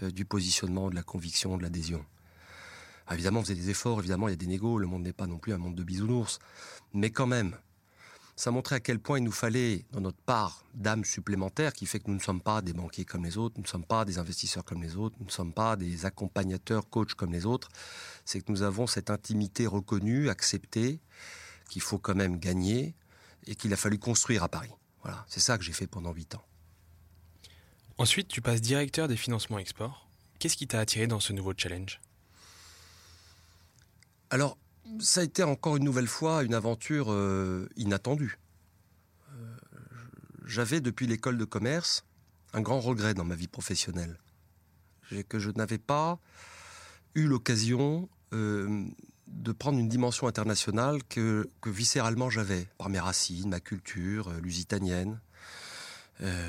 euh, 0.00 0.12
du 0.12 0.24
positionnement, 0.24 0.88
de 0.88 0.94
la 0.94 1.02
conviction, 1.02 1.56
de 1.56 1.64
l'adhésion. 1.64 2.04
évidemment, 3.10 3.40
on 3.40 3.42
faisait 3.42 3.56
des 3.56 3.70
efforts, 3.70 3.98
évidemment, 3.98 4.28
il 4.28 4.30
y 4.30 4.34
a 4.34 4.36
des 4.36 4.46
négos, 4.46 4.78
le 4.78 4.86
monde 4.86 5.02
n'est 5.02 5.12
pas 5.12 5.26
non 5.26 5.38
plus 5.38 5.52
un 5.52 5.58
monde 5.58 5.74
de 5.74 5.82
bisounours. 5.82 6.38
Mais 6.94 7.10
quand 7.10 7.26
même, 7.26 7.56
ça 8.42 8.50
montrait 8.50 8.74
à 8.74 8.80
quel 8.80 8.98
point 8.98 9.18
il 9.18 9.22
nous 9.22 9.30
fallait, 9.30 9.84
dans 9.92 10.00
notre 10.00 10.20
part 10.20 10.64
d'âme 10.74 11.04
supplémentaire, 11.04 11.72
qui 11.72 11.86
fait 11.86 12.00
que 12.00 12.08
nous 12.08 12.16
ne 12.16 12.20
sommes 12.20 12.40
pas 12.40 12.60
des 12.60 12.72
banquiers 12.72 13.04
comme 13.04 13.24
les 13.24 13.38
autres, 13.38 13.54
nous 13.56 13.62
ne 13.62 13.68
sommes 13.68 13.84
pas 13.84 14.04
des 14.04 14.18
investisseurs 14.18 14.64
comme 14.64 14.82
les 14.82 14.96
autres, 14.96 15.14
nous 15.20 15.26
ne 15.26 15.30
sommes 15.30 15.52
pas 15.52 15.76
des 15.76 16.06
accompagnateurs, 16.06 16.90
coachs 16.90 17.14
comme 17.14 17.30
les 17.30 17.46
autres, 17.46 17.68
c'est 18.24 18.40
que 18.40 18.50
nous 18.50 18.62
avons 18.62 18.88
cette 18.88 19.10
intimité 19.10 19.68
reconnue, 19.68 20.28
acceptée, 20.28 20.98
qu'il 21.68 21.82
faut 21.82 21.98
quand 21.98 22.16
même 22.16 22.36
gagner 22.36 22.96
et 23.46 23.54
qu'il 23.54 23.72
a 23.72 23.76
fallu 23.76 24.00
construire 24.00 24.42
à 24.42 24.48
Paris. 24.48 24.72
Voilà, 25.04 25.24
c'est 25.28 25.38
ça 25.38 25.56
que 25.56 25.62
j'ai 25.62 25.72
fait 25.72 25.86
pendant 25.86 26.12
huit 26.12 26.34
ans. 26.34 26.44
Ensuite, 27.96 28.26
tu 28.26 28.42
passes 28.42 28.60
directeur 28.60 29.06
des 29.06 29.16
financements 29.16 29.60
export. 29.60 30.08
Qu'est-ce 30.40 30.56
qui 30.56 30.66
t'a 30.66 30.80
attiré 30.80 31.06
dans 31.06 31.20
ce 31.20 31.32
nouveau 31.32 31.52
challenge? 31.56 32.00
Alors, 34.30 34.58
ça 35.00 35.20
a 35.20 35.24
été 35.24 35.42
encore 35.42 35.76
une 35.76 35.84
nouvelle 35.84 36.06
fois 36.06 36.42
une 36.42 36.54
aventure 36.54 37.12
euh, 37.12 37.68
inattendue. 37.76 38.38
Euh, 39.32 39.56
j'avais 40.44 40.80
depuis 40.80 41.06
l'école 41.06 41.38
de 41.38 41.44
commerce 41.44 42.04
un 42.52 42.60
grand 42.60 42.80
regret 42.80 43.14
dans 43.14 43.24
ma 43.24 43.34
vie 43.34 43.48
professionnelle. 43.48 44.18
Que 45.28 45.38
je 45.38 45.50
n'avais 45.50 45.78
pas 45.78 46.18
eu 47.14 47.26
l'occasion 47.26 48.08
euh, 48.32 48.86
de 49.26 49.52
prendre 49.52 49.78
une 49.78 49.88
dimension 49.88 50.26
internationale 50.26 51.04
que, 51.04 51.50
viscéralement 51.66 52.30
j'avais, 52.30 52.66
par 52.78 52.88
mes 52.88 52.98
racines, 52.98 53.50
ma 53.50 53.60
culture, 53.60 54.32
lusitanienne, 54.40 55.20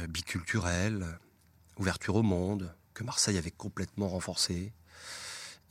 biculturelle, 0.08 1.20
ouverture 1.78 2.16
au 2.16 2.24
monde, 2.24 2.74
que 2.94 3.04
Marseille 3.04 3.38
avait 3.38 3.52
complètement 3.52 4.08
renforcée. 4.08 4.72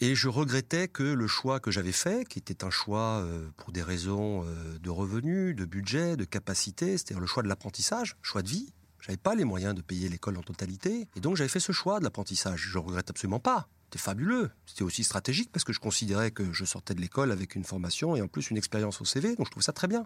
Et 0.05 0.17
je 0.17 0.29
regrettais 0.29 0.89
que 0.89 1.05
le 1.05 1.29
choix 1.29 1.61
que 1.61 1.71
j'avais 1.71 1.93
fait, 1.93 2.27
qui 2.27 2.41
était 2.41 2.65
un 2.65 2.71
choix 2.71 3.23
euh, 3.23 3.49
pour 3.57 3.71
des 3.71 3.83
raisons 3.83 4.45
euh, 4.45 4.77
de 4.81 4.91
revenus, 4.91 5.55
de 5.55 5.65
budget, 5.65 6.17
de 6.17 6.25
capacité, 6.25 6.99
c'est-à-dire 6.99 7.21
le 7.21 7.27
choix 7.29 7.45
de 7.45 7.49
l'apprentissage, 7.49 8.17
choix 8.21 8.43
de 8.43 8.49
vie. 8.49 8.73
J'avais 9.01 9.17
pas 9.17 9.37
les 9.37 9.45
moyens 9.45 9.77
de 9.77 9.81
payer 9.81 10.09
l'école 10.09 10.39
en 10.39 10.43
totalité, 10.43 11.07
et 11.15 11.21
donc 11.21 11.37
j'avais 11.37 11.49
fait 11.49 11.61
ce 11.61 11.71
choix 11.71 12.01
de 12.01 12.05
l'apprentissage. 12.05 12.63
Je 12.69 12.79
regrette 12.79 13.11
absolument 13.11 13.39
pas. 13.39 13.69
C'était 13.85 14.01
fabuleux. 14.01 14.51
C'était 14.67 14.83
aussi 14.83 15.05
stratégique 15.05 15.53
parce 15.53 15.63
que 15.63 15.73
je 15.73 15.79
considérais 15.79 16.33
que 16.33 16.53
je 16.53 16.65
sortais 16.65 16.95
de 16.95 17.01
l'école 17.01 17.31
avec 17.31 17.55
une 17.55 17.63
formation 17.63 18.17
et 18.17 18.23
en 18.23 18.27
plus 18.27 18.51
une 18.51 18.57
expérience 18.57 19.01
au 19.01 19.05
CV, 19.05 19.37
donc 19.37 19.47
je 19.47 19.53
trouve 19.53 19.63
ça 19.63 19.73
très 19.73 19.87
bien. 19.87 20.05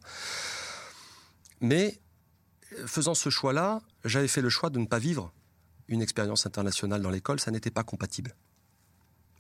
Mais 1.63 1.99
euh, 2.75 2.87
faisant 2.87 3.15
ce 3.15 3.31
choix-là, 3.31 3.81
j'avais 4.05 4.29
fait 4.29 4.43
le 4.43 4.51
choix 4.51 4.69
de 4.69 4.79
ne 4.79 4.85
pas 4.85 4.99
vivre 4.99 5.33
une 5.89 6.03
expérience 6.03 6.45
internationale 6.45 7.01
dans 7.01 7.11
l'école, 7.11 7.41
ça 7.41 7.51
n'était 7.51 7.71
pas 7.71 7.83
compatible. 7.83 8.35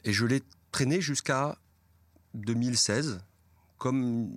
Et 0.06 0.12
je 0.12 0.25
l'ai 0.25 0.42
traîné 0.70 1.00
jusqu'à 1.00 1.58
2016 2.34 3.20
comme 3.76 4.30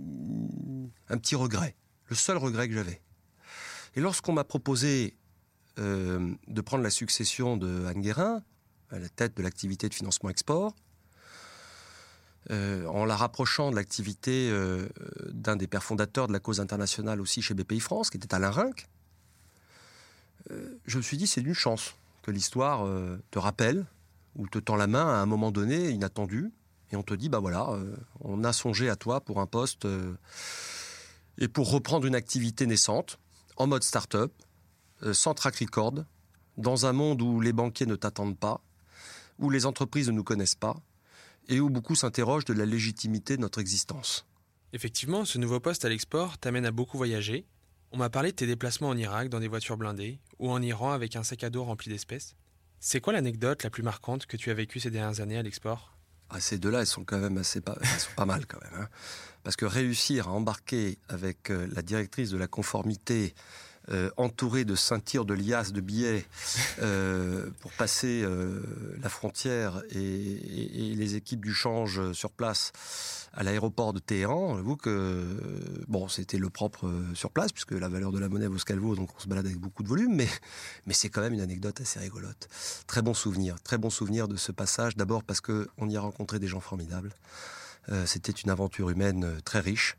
un 1.08 1.18
petit 1.18 1.36
regret, 1.36 1.76
le 2.08 2.16
seul 2.16 2.38
regret 2.38 2.68
que 2.68 2.74
j'avais. 2.74 3.02
Et 3.96 4.02
lorsqu'on 4.02 4.34
m'a 4.34 4.44
proposé 4.44 5.16
euh, 5.78 6.34
de 6.48 6.62
prendre 6.62 6.84
la 6.84 6.90
succession 6.90 7.56
de 7.56 7.86
Anne 7.86 8.02
Guérin, 8.02 8.44
à 8.90 8.98
la 8.98 9.08
tête 9.10 9.38
de 9.38 9.44
l'activité 9.44 9.88
de 9.88 9.94
financement 9.94 10.32
export, 10.32 10.76
euh, 12.50 12.86
en 12.88 13.06
la 13.06 13.16
rapprochant 13.16 13.70
de 13.70 13.76
l'activité 13.76 14.50
euh, 14.50 14.90
d'un 15.32 15.56
des 15.56 15.68
pères 15.68 15.84
fondateurs 15.84 16.28
de 16.28 16.34
la 16.34 16.40
cause 16.40 16.60
internationale 16.60 17.22
aussi 17.22 17.44
chez 17.44 17.54
BPI 17.54 17.80
France, 17.80 18.10
qui 18.10 18.18
était 18.18 18.34
Alain 18.34 18.52
Rinck, 18.52 18.88
je 20.88 20.98
me 20.98 21.04
suis 21.04 21.16
dit 21.16 21.28
c'est 21.28 21.42
une 21.42 21.54
chance 21.54 21.94
que 22.24 22.32
l'histoire 22.32 22.88
te 23.30 23.38
rappelle 23.38 23.86
où 24.40 24.48
te 24.48 24.58
tend 24.58 24.78
la 24.78 24.88
main 24.88 25.06
à 25.06 25.18
un 25.18 25.26
moment 25.26 25.52
donné, 25.52 25.90
inattendu, 25.90 26.52
et 26.92 26.96
on 26.96 27.04
te 27.04 27.14
dit, 27.14 27.30
bah 27.30 27.40
voilà, 27.40 27.70
on 28.22 28.44
a 28.44 28.54
songé 28.54 28.90
à 28.90 28.96
toi 28.96 29.22
pour 29.22 29.42
un 29.42 29.46
poste 29.46 29.86
et 31.38 31.48
pour 31.48 31.70
reprendre 31.70 32.08
une 32.08 32.16
activité 32.16 32.66
naissante, 32.66 33.20
en 33.58 33.68
mode 33.68 33.84
start-up, 33.84 34.32
sans 35.12 35.34
track 35.34 35.58
record, 35.58 36.06
dans 36.58 36.86
un 36.86 36.94
monde 36.94 37.22
où 37.22 37.42
les 37.42 37.54
banquiers 37.54 37.86
ne 37.86 37.96
t'attendent 37.96 38.40
pas, 38.40 38.62
où 39.40 39.50
les 39.50 39.66
entreprises 39.66 40.08
ne 40.08 40.14
nous 40.14 40.24
connaissent 40.24 40.56
pas, 40.56 40.78
et 41.50 41.60
où 41.60 41.70
beaucoup 41.70 41.96
s'interrogent 41.96 42.46
de 42.46 42.54
la 42.54 42.66
légitimité 42.66 43.36
de 43.36 43.42
notre 43.42 43.60
existence. 43.60 44.26
Effectivement, 44.72 45.26
ce 45.26 45.38
nouveau 45.38 45.60
poste 45.60 45.84
à 45.84 45.90
l'export 45.90 46.38
t'amène 46.38 46.66
à 46.66 46.72
beaucoup 46.72 46.98
voyager. 46.98 47.46
On 47.92 47.98
m'a 47.98 48.10
parlé 48.10 48.32
de 48.32 48.36
tes 48.36 48.48
déplacements 48.48 48.90
en 48.90 48.98
Irak 48.98 49.30
dans 49.30 49.40
des 49.40 49.48
voitures 49.48 49.78
blindées, 49.78 50.20
ou 50.40 50.50
en 50.50 50.62
Iran 50.62 50.92
avec 50.92 51.16
un 51.16 51.24
sac 51.24 51.44
à 51.44 51.50
dos 51.50 51.64
rempli 51.66 51.90
d'espèces. 51.90 52.36
C'est 52.80 53.02
quoi 53.02 53.14
l'anecdote 53.14 53.64
la 53.64 53.70
plus 53.70 53.84
marquante 53.84 54.26
que 54.26 54.38
tu 54.38 54.52
as 54.52 54.54
vécue 54.54 54.80
ces 54.80 54.90
dernières 54.90 55.20
années 55.20 55.38
à 55.38 55.44
l'export? 55.44 55.98
Ah, 56.30 56.40
Ces 56.40 56.58
deux-là, 56.60 56.82
elles 56.82 56.88
sont 56.88 57.04
quand 57.04 57.18
même 57.18 57.38
assez 57.38 57.60
pas, 57.60 57.76
mal 58.26 58.46
quand 58.46 58.62
même. 58.62 58.82
Hein. 58.82 58.88
Parce 59.44 59.56
que 59.56 59.66
réussir 59.66 60.28
à 60.28 60.32
embarquer 60.32 60.98
avec 61.10 61.50
euh, 61.50 61.68
la 61.74 61.82
directrice 61.82 62.30
de 62.30 62.38
la 62.38 62.48
conformité 62.48 63.34
euh, 63.92 64.12
entouré 64.18 64.66
de 64.66 64.76
ceintures 64.76 65.26
de 65.26 65.34
liasses 65.34 65.74
de 65.74 65.82
billets 65.82 66.24
euh, 66.80 67.50
pour 67.60 67.72
passer 67.72 68.22
euh, 68.24 68.62
la 69.02 69.10
frontière 69.10 69.82
et, 69.90 70.94
les 70.96 71.16
équipes 71.16 71.44
du 71.44 71.54
change 71.54 72.12
sur 72.12 72.32
place 72.32 72.72
à 73.34 73.42
l'aéroport 73.42 73.94
de 73.94 74.00
Téhéran, 74.00 74.58
j'avoue 74.58 74.76
que 74.76 75.26
bon, 75.88 76.08
c'était 76.08 76.38
le 76.38 76.50
propre 76.50 76.92
sur 77.14 77.32
place 77.32 77.52
puisque 77.52 77.72
la 77.72 77.88
valeur 77.88 78.12
de 78.12 78.20
la 78.20 78.28
monnaie 78.28 78.48
vaut 78.48 78.58
ce 78.58 78.66
qu'elle 78.66 78.80
vaut, 78.80 78.96
donc 78.96 79.10
on 79.16 79.20
se 79.20 79.28
balade 79.28 79.46
avec 79.46 79.58
beaucoup 79.58 79.82
de 79.82 79.88
volume, 79.88 80.14
mais 80.14 80.28
mais 80.86 80.94
c'est 80.94 81.10
quand 81.10 81.22
même 81.22 81.34
une 81.34 81.42
anecdote 81.42 81.80
assez 81.80 82.00
rigolote. 82.00 82.50
Très 82.86 83.02
bon 83.02 83.14
souvenir, 83.14 83.62
très 83.64 83.78
bon 83.78 83.90
souvenir 83.90 84.28
de 84.28 84.36
ce 84.36 84.52
passage. 84.52 84.98
D'abord 84.98 85.24
parce 85.24 85.42
que 85.42 85.68
on 85.78 85.90
y 85.90 85.96
a 85.96 86.02
rencontré 86.02 86.40
des 86.40 86.48
gens 86.48 86.60
formidables. 86.60 87.14
c'était 88.06 88.34
une 88.34 88.50
aventure 88.50 88.90
humaine 88.90 89.40
très 89.46 89.62
riche. 89.62 89.96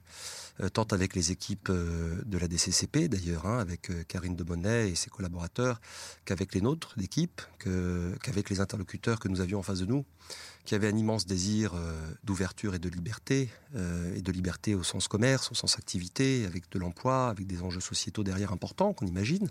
Euh, 0.63 0.69
tant 0.69 0.85
avec 0.85 1.15
les 1.15 1.33
équipes 1.33 1.69
euh, 1.71 2.21
de 2.27 2.37
la 2.37 2.47
DCCP 2.47 3.09
d'ailleurs, 3.09 3.47
hein, 3.47 3.59
avec 3.59 3.91
euh, 3.91 4.03
Karine 4.07 4.37
Debonnet 4.37 4.91
et 4.91 4.95
ses 4.95 5.09
collaborateurs, 5.09 5.81
qu'avec 6.25 6.55
les 6.55 6.61
nôtres 6.61 6.95
d'équipe, 6.97 7.41
qu'avec 7.59 8.51
les 8.51 8.61
interlocuteurs 8.61 9.19
que 9.21 9.29
nous 9.29 9.41
avions 9.41 9.61
en 9.61 9.63
face 9.63 9.81
de 9.81 9.87
nous, 9.87 10.05
qui 10.65 10.75
avaient 10.75 10.89
un 10.89 10.97
immense 10.97 11.27
désir 11.27 11.75
d'ouverture 12.25 12.75
et 12.75 12.79
de 12.79 12.89
liberté, 12.89 13.51
et 13.75 14.23
de 14.23 14.33
liberté 14.33 14.75
au 14.75 14.83
sens 14.83 15.09
commerce, 15.09 15.51
au 15.51 15.55
sens 15.55 15.77
activité, 15.79 16.47
avec 16.47 16.71
de 16.71 16.79
l'emploi, 16.79 17.29
avec 17.29 17.47
des 17.47 17.63
enjeux 17.63 17.81
sociétaux 17.81 18.25
derrière 18.25 18.53
importants 18.53 18.93
qu'on 18.93 19.07
imagine. 19.07 19.51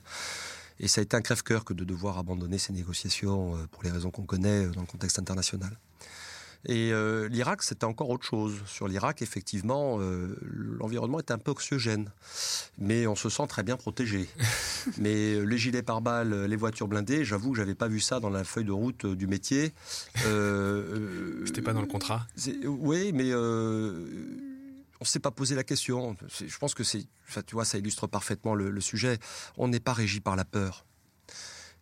Et 0.80 0.88
ça 0.88 1.02
a 1.02 1.04
été 1.04 1.16
un 1.16 1.22
crève-cœur 1.22 1.66
que 1.66 1.74
de 1.74 1.84
devoir 1.84 2.18
abandonner 2.18 2.58
ces 2.58 2.74
négociations 2.74 3.68
pour 3.72 3.84
les 3.84 3.92
raisons 3.92 4.12
qu'on 4.12 4.26
connaît 4.26 4.68
dans 4.68 4.82
le 4.82 4.88
contexte 4.88 5.20
international. 5.20 5.78
Et 6.66 6.92
euh, 6.92 7.30
l'Irak, 7.30 7.64
c'était 7.64 7.86
encore 7.86 8.10
autre 8.10 8.26
chose. 8.26 8.56
Sur 8.66 8.88
l'Irak, 8.88 9.22
effectivement, 9.22 9.98
euh, 10.00 10.38
l'environnement 10.42 11.20
est 11.20 11.32
un 11.32 11.38
peu 11.38 11.52
oxygène, 11.52 12.12
mais 12.78 13.08
on 13.08 13.16
se 13.16 13.30
sent 13.30 13.48
très 13.48 13.64
bien 13.64 13.78
protégé. 13.78 14.28
mais 14.98 15.36
euh, 15.36 15.44
les 15.44 15.58
gilets 15.58 15.84
pare-balles, 15.84 16.46
les 16.46 16.56
voitures 16.58 16.88
blindées, 16.88 17.24
j'avoue 17.24 17.52
que 17.52 17.58
j'avais 17.58 17.76
pas 17.76 17.88
vu 17.88 18.02
ça 18.02 18.20
dans 18.20 18.30
la 18.30 18.44
feuille 18.44 18.66
de 18.66 18.74
route 18.74 19.06
du 19.06 19.28
métier. 19.28 19.74
C'était 20.16 21.62
pas 21.62 21.74
dans 21.74 21.82
le 21.82 21.88
contrat. 21.88 22.28
Oui, 22.66 23.12
mais 23.14 23.34
on 23.34 25.06
s'est 25.06 25.20
pas 25.20 25.32
posé 25.32 25.56
la 25.56 25.64
question. 25.64 26.18
Je 26.28 26.58
pense 26.58 26.74
que 26.74 26.84
c'est, 26.84 27.06
tu 27.46 27.54
vois, 27.54 27.64
ça 27.64 27.78
illustre 27.78 28.08
parfaitement 28.08 28.54
le, 28.54 28.70
le 28.70 28.82
sujet. 28.82 29.18
On 29.58 29.70
n'est 29.70 29.80
pas 29.80 29.94
régi 29.94 30.20
par 30.20 30.36
la 30.36 30.44
peur. 30.44 30.86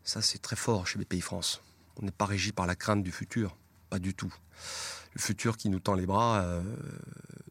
Ça, 0.03 0.21
c'est 0.21 0.39
très 0.39 0.55
fort 0.55 0.85
chez 0.85 0.99
les 0.99 1.05
pays 1.05 1.21
France. 1.21 1.61
On 1.99 2.05
n'est 2.05 2.11
pas 2.11 2.25
régi 2.25 2.51
par 2.51 2.67
la 2.67 2.75
crainte 2.75 3.01
du 3.01 3.11
futur. 3.11 3.57
Pas 3.89 3.99
du 3.99 4.13
tout. 4.13 4.33
Le 5.13 5.21
futur 5.21 5.57
qui 5.57 5.69
nous 5.69 5.79
tend 5.79 5.95
les 5.95 6.05
bras 6.05 6.41
euh, 6.41 6.61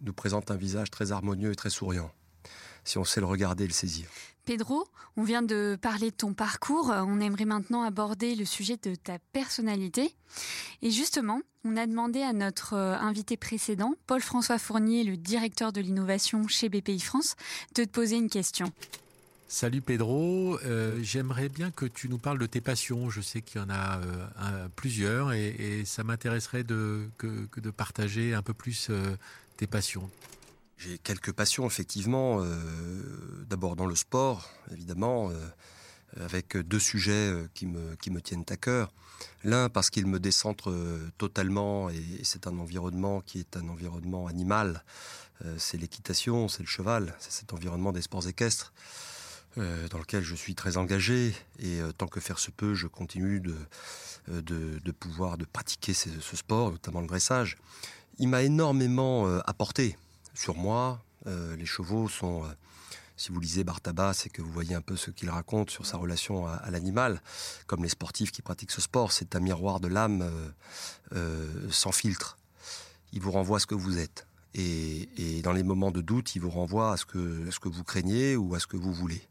nous 0.02 0.12
présente 0.12 0.50
un 0.50 0.56
visage 0.56 0.90
très 0.90 1.12
harmonieux 1.12 1.52
et 1.52 1.56
très 1.56 1.70
souriant, 1.70 2.10
si 2.84 2.98
on 2.98 3.04
sait 3.04 3.20
le 3.20 3.26
regarder 3.26 3.64
et 3.64 3.68
le 3.68 3.72
saisir. 3.72 4.08
Pedro, 4.44 4.86
on 5.16 5.24
vient 5.24 5.42
de 5.42 5.76
parler 5.80 6.10
de 6.12 6.16
ton 6.16 6.32
parcours, 6.32 6.92
on 6.94 7.20
aimerait 7.20 7.46
maintenant 7.46 7.82
aborder 7.82 8.36
le 8.36 8.44
sujet 8.44 8.76
de 8.80 8.94
ta 8.94 9.18
personnalité. 9.32 10.14
Et 10.82 10.92
justement, 10.92 11.40
on 11.64 11.76
a 11.76 11.86
demandé 11.86 12.22
à 12.22 12.32
notre 12.32 12.74
euh, 12.74 12.96
invité 12.96 13.36
précédent, 13.36 13.94
Paul-François 14.06 14.58
Fournier, 14.58 15.02
le 15.02 15.16
directeur 15.16 15.72
de 15.72 15.80
l'innovation 15.80 16.46
chez 16.46 16.68
BPI 16.68 17.00
France, 17.00 17.34
de 17.74 17.82
te 17.82 17.90
poser 17.90 18.16
une 18.16 18.30
question. 18.30 18.72
Salut 19.48 19.80
Pedro, 19.80 20.58
euh, 20.64 20.98
j'aimerais 21.02 21.48
bien 21.48 21.70
que 21.70 21.86
tu 21.86 22.08
nous 22.08 22.18
parles 22.18 22.38
de 22.38 22.46
tes 22.46 22.60
passions. 22.60 23.10
Je 23.10 23.20
sais 23.20 23.42
qu'il 23.42 23.60
y 23.60 23.64
en 23.64 23.70
a 23.70 24.00
euh, 24.00 24.68
plusieurs 24.74 25.32
et, 25.32 25.84
ça 25.84 26.02
m'intéresserait 26.02 26.64
de, 26.64 27.08
de 27.22 27.70
partager 27.70 28.34
un 28.34 28.42
peu 28.42 28.54
plus 28.54 28.88
euh, 28.90 29.16
tes 29.56 29.68
passions. 29.68 30.10
J'ai 30.78 30.98
quelques 30.98 31.30
passions 31.30 31.64
effectivement. 31.64 32.44
D'abord 33.48 33.76
dans 33.76 33.86
le 33.86 33.94
sport, 33.94 34.50
évidemment, 34.72 35.30
avec 36.20 36.56
deux 36.56 36.80
sujets 36.80 37.32
qui 37.54 37.66
me 37.66 38.20
tiennent 38.20 38.44
à 38.50 38.56
cœur. 38.56 38.92
L'un 39.42 39.70
parce 39.70 39.88
qu'il 39.88 40.06
me 40.06 40.20
décentre 40.20 40.74
totalement 41.16 41.88
et 41.88 42.20
c'est 42.24 42.46
un 42.46 42.58
environnement 42.58 43.22
qui 43.22 43.38
est 43.38 43.56
un 43.56 43.68
environnement 43.68 44.26
animal. 44.26 44.84
c'est 45.56 45.78
l'équitation, 45.78 46.48
c'est 46.48 46.62
le 46.62 46.68
cheval, 46.68 47.14
c'est 47.20 47.32
cet 47.32 47.54
environnement 47.54 47.92
des 47.92 48.02
sports 48.02 48.28
équestres. 48.28 48.74
Euh, 49.58 49.88
dans 49.88 49.98
lequel 49.98 50.22
je 50.22 50.34
suis 50.34 50.54
très 50.54 50.76
engagé 50.76 51.34
et 51.60 51.80
euh, 51.80 51.90
tant 51.90 52.08
que 52.08 52.20
faire 52.20 52.38
se 52.38 52.50
peut, 52.50 52.74
je 52.74 52.86
continue 52.86 53.40
de, 53.40 53.54
euh, 54.28 54.92
pouvoir 55.00 55.38
de 55.38 55.46
pratiquer 55.46 55.94
ce, 55.94 56.10
sport, 56.36 56.72
notamment 56.72 57.00
le 57.00 57.06
dressage. 57.06 57.56
Il 58.18 58.28
m'a 58.28 58.42
énormément 58.42 59.26
apporté 59.46 59.96
sur 60.34 60.56
moi. 60.56 61.02
les 61.26 61.66
chevaux 61.66 62.08
sont, 62.08 62.44
si 63.16 63.30
vous 63.30 63.40
lisez 63.40 63.62
Bartaba, 63.62 64.14
c'est 64.14 64.30
que 64.30 64.40
vous 64.40 64.50
voyez 64.50 64.74
un 64.74 64.80
peu 64.80 64.96
ce 64.96 65.10
qu'il 65.10 65.28
raconte 65.28 65.70
sur 65.70 65.84
sa 65.84 65.98
relation 65.98 66.46
à, 66.46 66.70
l'animal. 66.70 67.20
Comme 67.66 67.82
les 67.82 67.90
sportifs 67.90 68.32
qui 68.32 68.40
pratiquent 68.40 68.70
ce 68.70 68.80
sport, 68.80 69.12
c'est 69.12 69.36
un 69.36 69.40
miroir 69.40 69.80
de 69.80 69.88
l'âme 69.88 70.30
sans 71.70 71.92
filtre. 71.92 72.38
Il 73.12 73.20
vous 73.20 73.32
renvoie 73.32 73.58
à 73.58 73.60
ce 73.60 73.66
que 73.66 73.74
vous 73.74 73.98
êtes. 73.98 74.26
Et, 74.54 75.42
dans 75.42 75.52
les 75.52 75.62
moments 75.62 75.90
de 75.90 76.00
doute, 76.00 76.34
il 76.36 76.40
vous 76.40 76.50
renvoie 76.50 76.92
à 76.92 76.96
ce 76.96 77.04
que 77.04 77.68
vous 77.68 77.84
craignez 77.84 78.34
ou 78.34 78.54
à 78.54 78.60
ce 78.60 78.66
que 78.66 78.78
vous 78.78 78.94
voulez. 78.94 79.28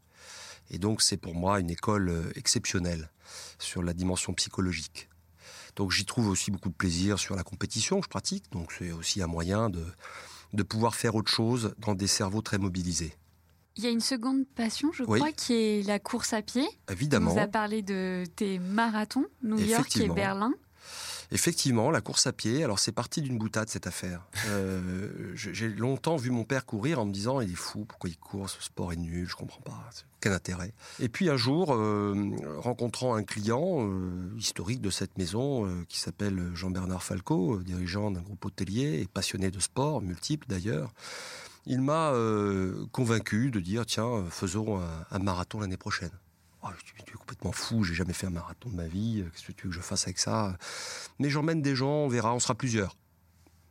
Et 0.70 0.78
donc 0.78 1.02
c'est 1.02 1.16
pour 1.16 1.34
moi 1.34 1.60
une 1.60 1.70
école 1.70 2.08
euh, 2.08 2.32
exceptionnelle 2.34 3.10
sur 3.58 3.82
la 3.82 3.92
dimension 3.92 4.32
psychologique. 4.34 5.08
Donc 5.76 5.92
j'y 5.92 6.04
trouve 6.04 6.28
aussi 6.28 6.50
beaucoup 6.50 6.70
de 6.70 6.74
plaisir 6.74 7.18
sur 7.18 7.36
la 7.36 7.44
compétition 7.44 8.00
que 8.00 8.04
je 8.04 8.10
pratique. 8.10 8.50
Donc 8.52 8.72
c'est 8.72 8.92
aussi 8.92 9.22
un 9.22 9.26
moyen 9.26 9.70
de, 9.70 9.84
de 10.52 10.62
pouvoir 10.62 10.94
faire 10.94 11.14
autre 11.14 11.30
chose 11.30 11.74
dans 11.78 11.94
des 11.94 12.06
cerveaux 12.06 12.42
très 12.42 12.58
mobilisés. 12.58 13.14
Il 13.76 13.84
y 13.84 13.86
a 13.86 13.90
une 13.90 14.00
seconde 14.00 14.46
passion, 14.54 14.90
je 14.92 15.04
crois, 15.04 15.32
qui 15.32 15.52
est 15.52 15.86
la 15.86 15.98
course 15.98 16.32
à 16.32 16.40
pied. 16.40 16.66
Évidemment. 16.90 17.34
On 17.34 17.36
a 17.36 17.46
parlé 17.46 17.82
de 17.82 18.24
tes 18.34 18.58
marathons, 18.58 19.26
New 19.42 19.58
York 19.58 19.94
et 19.98 20.08
Berlin. 20.08 20.54
Effectivement, 21.32 21.90
la 21.90 22.00
course 22.00 22.26
à 22.26 22.32
pied, 22.32 22.62
alors 22.62 22.78
c'est 22.78 22.92
parti 22.92 23.20
d'une 23.20 23.38
boutade 23.38 23.68
cette 23.68 23.86
affaire. 23.86 24.26
Euh, 24.48 25.32
j'ai 25.34 25.68
longtemps 25.68 26.16
vu 26.16 26.30
mon 26.30 26.44
père 26.44 26.64
courir 26.64 27.00
en 27.00 27.04
me 27.04 27.12
disant 27.12 27.40
il 27.40 27.50
est 27.50 27.54
fou, 27.54 27.84
pourquoi 27.84 28.10
il 28.10 28.16
court, 28.16 28.48
ce 28.48 28.62
sport 28.62 28.92
est 28.92 28.96
nul, 28.96 29.26
je 29.28 29.34
comprends 29.34 29.60
pas, 29.62 29.88
quel 30.20 30.32
intérêt. 30.32 30.72
Et 31.00 31.08
puis 31.08 31.28
un 31.28 31.36
jour, 31.36 31.74
euh, 31.74 32.32
rencontrant 32.58 33.14
un 33.14 33.24
client 33.24 33.78
euh, 33.80 34.30
historique 34.38 34.80
de 34.80 34.90
cette 34.90 35.18
maison 35.18 35.68
qui 35.88 35.98
s'appelle 35.98 36.54
Jean-Bernard 36.54 37.02
Falco, 37.02 37.58
dirigeant 37.62 38.10
d'un 38.10 38.22
groupe 38.22 38.44
hôtelier 38.44 39.00
et 39.00 39.06
passionné 39.06 39.50
de 39.50 39.60
sport, 39.60 40.02
multiple 40.02 40.46
d'ailleurs, 40.48 40.92
il 41.66 41.80
m'a 41.80 42.12
convaincu 42.92 43.50
de 43.50 43.58
dire 43.58 43.84
tiens, 43.86 44.24
faisons 44.30 44.80
un 45.10 45.18
marathon 45.18 45.60
l'année 45.60 45.76
prochaine. 45.76 46.12
Oh, 46.66 46.72
je 46.78 47.04
tu 47.04 47.14
es 47.14 47.16
complètement 47.16 47.52
fou, 47.52 47.84
j'ai 47.84 47.94
jamais 47.94 48.12
fait 48.12 48.26
un 48.26 48.30
marathon 48.30 48.68
de 48.68 48.74
ma 48.74 48.86
vie, 48.86 49.24
qu'est-ce 49.32 49.46
que 49.46 49.52
tu 49.52 49.66
veux 49.66 49.70
que 49.70 49.76
je 49.76 49.80
fasse 49.80 50.04
avec 50.04 50.18
ça 50.18 50.56
Mais 51.18 51.30
j'emmène 51.30 51.62
des 51.62 51.76
gens, 51.76 52.04
on 52.04 52.08
verra, 52.08 52.34
on 52.34 52.40
sera 52.40 52.54
plusieurs. 52.54 52.96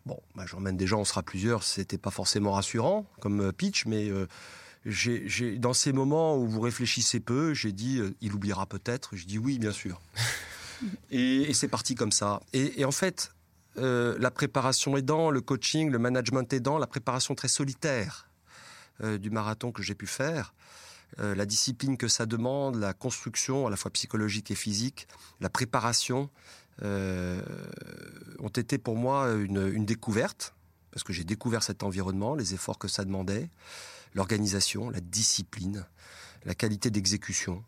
Bon, 0.05 0.19
bah, 0.35 0.45
j'emmène 0.45 0.77
des 0.77 0.85
gens, 0.85 0.99
on 0.99 1.05
sera 1.05 1.23
plusieurs, 1.23 1.63
c'était 1.63 1.97
pas 1.97 2.11
forcément 2.11 2.51
rassurant 2.51 3.07
comme 3.21 3.41
euh, 3.41 3.51
pitch, 3.51 3.87
mais 3.87 4.07
euh, 4.09 4.27
j'ai, 4.85 5.57
dans 5.57 5.73
ces 5.73 5.93
moments 5.93 6.37
où 6.37 6.47
vous 6.47 6.61
réfléchissez 6.61 7.19
peu, 7.19 7.55
j'ai 7.55 7.71
dit, 7.71 7.97
euh, 7.97 8.15
il 8.21 8.33
oubliera 8.33 8.67
peut-être, 8.67 9.15
je 9.15 9.25
dis 9.25 9.39
oui, 9.39 9.57
bien 9.57 9.71
sûr. 9.71 9.99
et, 11.09 11.51
c'est 11.55 11.67
parti 11.67 11.95
comme 11.95 12.11
ça. 12.11 12.39
Et, 12.53 12.85
en 12.85 12.91
fait, 12.91 13.31
la 13.77 14.31
préparation 14.31 14.95
aidant, 14.95 15.31
le 15.31 15.41
coaching, 15.41 15.89
le 15.89 15.97
management 15.97 16.53
aidant, 16.53 16.77
la 16.77 16.87
préparation 16.87 17.33
très 17.35 17.47
solitaire 17.47 18.29
du 19.03 19.29
marathon 19.29 19.73
que 19.73 19.83
j'ai 19.83 19.95
pu 19.95 20.07
faire, 20.07 20.53
euh, 21.19 21.35
la 21.35 21.45
discipline 21.45 21.97
que 21.97 22.07
ça 22.07 22.25
demande, 22.25 22.75
la 22.75 22.93
construction 22.93 23.67
à 23.67 23.69
la 23.69 23.77
fois 23.77 23.91
psychologique 23.91 24.51
et 24.51 24.55
physique, 24.55 25.07
la 25.39 25.49
préparation, 25.49 26.29
euh, 26.83 27.41
ont 28.39 28.49
été 28.49 28.77
pour 28.77 28.97
moi 28.97 29.31
une, 29.31 29.85
découverte, 29.85 30.53
parce 30.91 31.03
que 31.03 31.13
j'ai 31.13 31.23
découvert 31.23 31.63
cet 31.63 31.83
environnement, 31.83 32.35
les 32.35 32.53
efforts 32.53 32.77
que 32.77 32.89
ça 32.89 33.05
demandait, 33.05 33.49
l'organisation, 34.13 34.89
la 34.89 34.99
discipline, 34.99 35.85
la 36.43 36.53
qualité 36.53 36.89
d'exécution, 36.89 37.63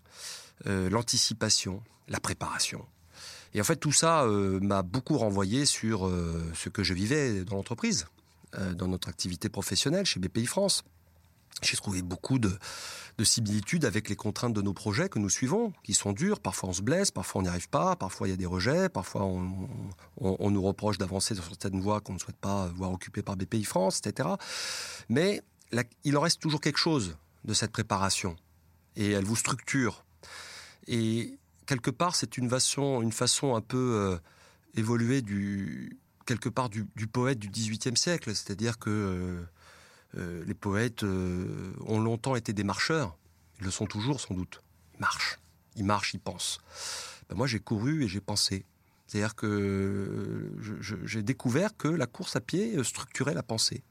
euh, 0.65 0.89
l'anticipation, 0.89 1.81
la 2.09 2.19
préparation. 2.19 2.85
Et 3.53 3.61
en 3.61 3.63
fait, 3.63 3.77
tout 3.77 3.93
ça 3.93 4.25
m'a 4.25 4.83
beaucoup 4.83 5.17
renvoyé 5.17 5.65
sur 5.65 6.07
ce 6.53 6.69
que 6.69 6.83
je 6.83 6.93
vivais 6.93 7.43
dans 7.45 7.55
l'entreprise, 7.55 8.05
dans 8.75 8.87
notre 8.87 9.07
activité 9.07 9.49
professionnelle 9.49 10.05
chez 10.05 10.19
BPI 10.19 10.45
France. 10.45 10.83
J'ai 11.63 11.75
trouvé 11.75 12.01
beaucoup 12.01 12.37
de, 12.37 12.57
similitudes 13.23 13.83
avec 13.85 14.09
les 14.09 14.15
contraintes 14.15 14.53
de 14.53 14.61
nos 14.61 14.73
projets 14.73 15.09
que 15.09 15.17
nous 15.17 15.29
suivons, 15.29 15.73
qui 15.83 15.93
sont 15.93 16.13
durs. 16.13 16.39
Parfois 16.39 16.69
on 16.69 16.73
se 16.73 16.83
blesse, 16.83 17.09
parfois 17.09 17.41
on 17.41 17.43
n'y 17.43 17.49
arrive 17.49 17.69
pas, 17.69 17.95
parfois 17.95 18.27
il 18.27 18.31
y 18.31 18.33
a 18.33 18.37
des 18.37 18.45
rejets, 18.45 18.89
parfois 18.89 19.23
on, 19.23 20.51
nous 20.51 20.61
reproche 20.61 20.99
d'avancer 20.99 21.33
sur 21.33 21.45
certaines 21.45 21.81
voies 21.81 21.99
qu'on 21.99 22.13
ne 22.13 22.19
souhaite 22.19 22.37
pas 22.37 22.67
voir 22.75 22.91
occupées 22.91 23.23
par 23.23 23.35
BPI 23.35 23.63
France, 23.63 23.99
etc. 23.99 24.29
Mais 25.09 25.41
il 26.03 26.15
en 26.15 26.21
reste 26.21 26.39
toujours 26.39 26.61
quelque 26.61 26.77
chose 26.77 27.17
de 27.43 27.53
cette 27.53 27.71
préparation. 27.71 28.35
Et 28.95 29.11
elle 29.11 29.25
vous 29.25 29.35
structure. 29.35 30.05
Et 30.87 31.39
quelque 31.65 31.89
part, 31.89 32.15
c'est 32.15 32.37
une 32.37 32.49
façon, 32.49 33.01
une 33.01 33.11
façon 33.11 33.55
un 33.55 33.61
peu 33.61 33.77
euh, 33.77 34.17
évoluée 34.75 35.21
du, 35.21 35.99
quelque 36.25 36.49
part 36.49 36.69
du, 36.69 36.85
poète 37.07 37.39
du 37.39 37.49
XVIIIe 37.49 37.97
siècle. 37.97 38.35
C'est-à-dire 38.35 38.77
que... 38.77 38.89
Euh, 38.89 39.43
euh, 40.17 40.43
les 40.45 40.53
poètes 40.53 41.03
euh, 41.03 41.73
ont 41.85 41.99
longtemps 41.99 42.35
été 42.35 42.53
des 42.53 42.63
marcheurs. 42.63 43.17
Ils 43.59 43.65
le 43.65 43.71
sont 43.71 43.85
toujours, 43.85 44.19
sans 44.19 44.33
doute. 44.33 44.61
Ils 44.95 44.99
marchent. 44.99 45.39
Ils 45.75 45.83
marchent, 45.83 46.13
ils 46.13 46.19
pensent. 46.19 46.59
Ben, 47.29 47.35
moi, 47.35 47.47
j'ai 47.47 47.59
couru 47.59 48.03
et 48.03 48.07
j'ai 48.07 48.21
pensé. 48.21 48.65
C'est-à-dire 49.05 49.35
que 49.35 49.45
euh, 49.45 50.79
j'ai 51.05 51.23
découvert 51.23 51.77
que 51.77 51.87
la 51.87 52.07
course 52.07 52.35
à 52.35 52.41
pied 52.41 52.83
structurait 52.83 53.33
la 53.33 53.43
pensée. 53.43 53.83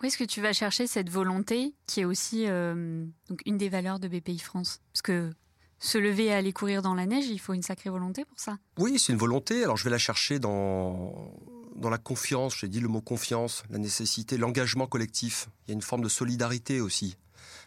Où 0.00 0.06
est-ce 0.06 0.18
que 0.18 0.24
tu 0.24 0.42
vas 0.42 0.52
chercher 0.52 0.86
cette 0.86 1.08
volonté 1.08 1.74
qui 1.86 2.00
est 2.00 2.04
aussi 2.04 2.46
donc 2.46 3.40
une 3.46 3.56
des 3.56 3.68
valeurs 3.68 4.00
de 4.00 4.08
BPI 4.08 4.40
France? 4.40 4.80
Parce 4.92 5.02
que 5.02 5.32
se 5.78 5.96
lever 5.96 6.26
et 6.26 6.32
aller 6.32 6.52
courir 6.52 6.82
dans 6.82 6.94
la 6.94 7.06
neige, 7.06 7.26
il 7.26 7.38
faut 7.38 7.54
une 7.54 7.62
sacrée 7.62 7.88
volonté 7.88 8.24
pour 8.24 8.38
ça. 8.40 8.58
Oui, 8.78 8.98
c'est 8.98 9.12
une 9.12 9.18
volonté. 9.18 9.62
Alors 9.62 9.76
je 9.76 9.84
vais 9.84 9.90
la 9.90 9.98
chercher 9.98 10.40
dans, 10.40 11.32
dans 11.76 11.90
la 11.90 11.98
confiance, 11.98 12.58
j'ai 12.58 12.68
dit 12.68 12.80
le 12.80 12.88
mot 12.88 13.00
confiance, 13.00 13.64
la 13.70 13.78
nécessité, 13.78 14.36
l'engagement 14.36 14.86
collectif. 14.86 15.48
Il 15.66 15.70
y 15.70 15.72
a 15.72 15.74
une 15.74 15.82
forme 15.82 16.02
de 16.02 16.08
solidarité 16.08 16.80
aussi. 16.80 17.16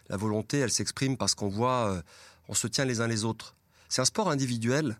La 0.08 0.16
volonté, 0.16 0.58
elle 0.58 0.70
s'exprime 0.70 1.16
parce 1.16 1.34
qu'on 1.34 1.48
voit, 1.48 1.90
euh, 1.90 2.02
on 2.48 2.54
se 2.54 2.66
tient 2.66 2.84
les 2.84 3.00
uns 3.00 3.08
les 3.08 3.24
autres. 3.24 3.54
C'est 3.88 4.02
un 4.02 4.06
sport 4.06 4.30
individuel, 4.30 4.96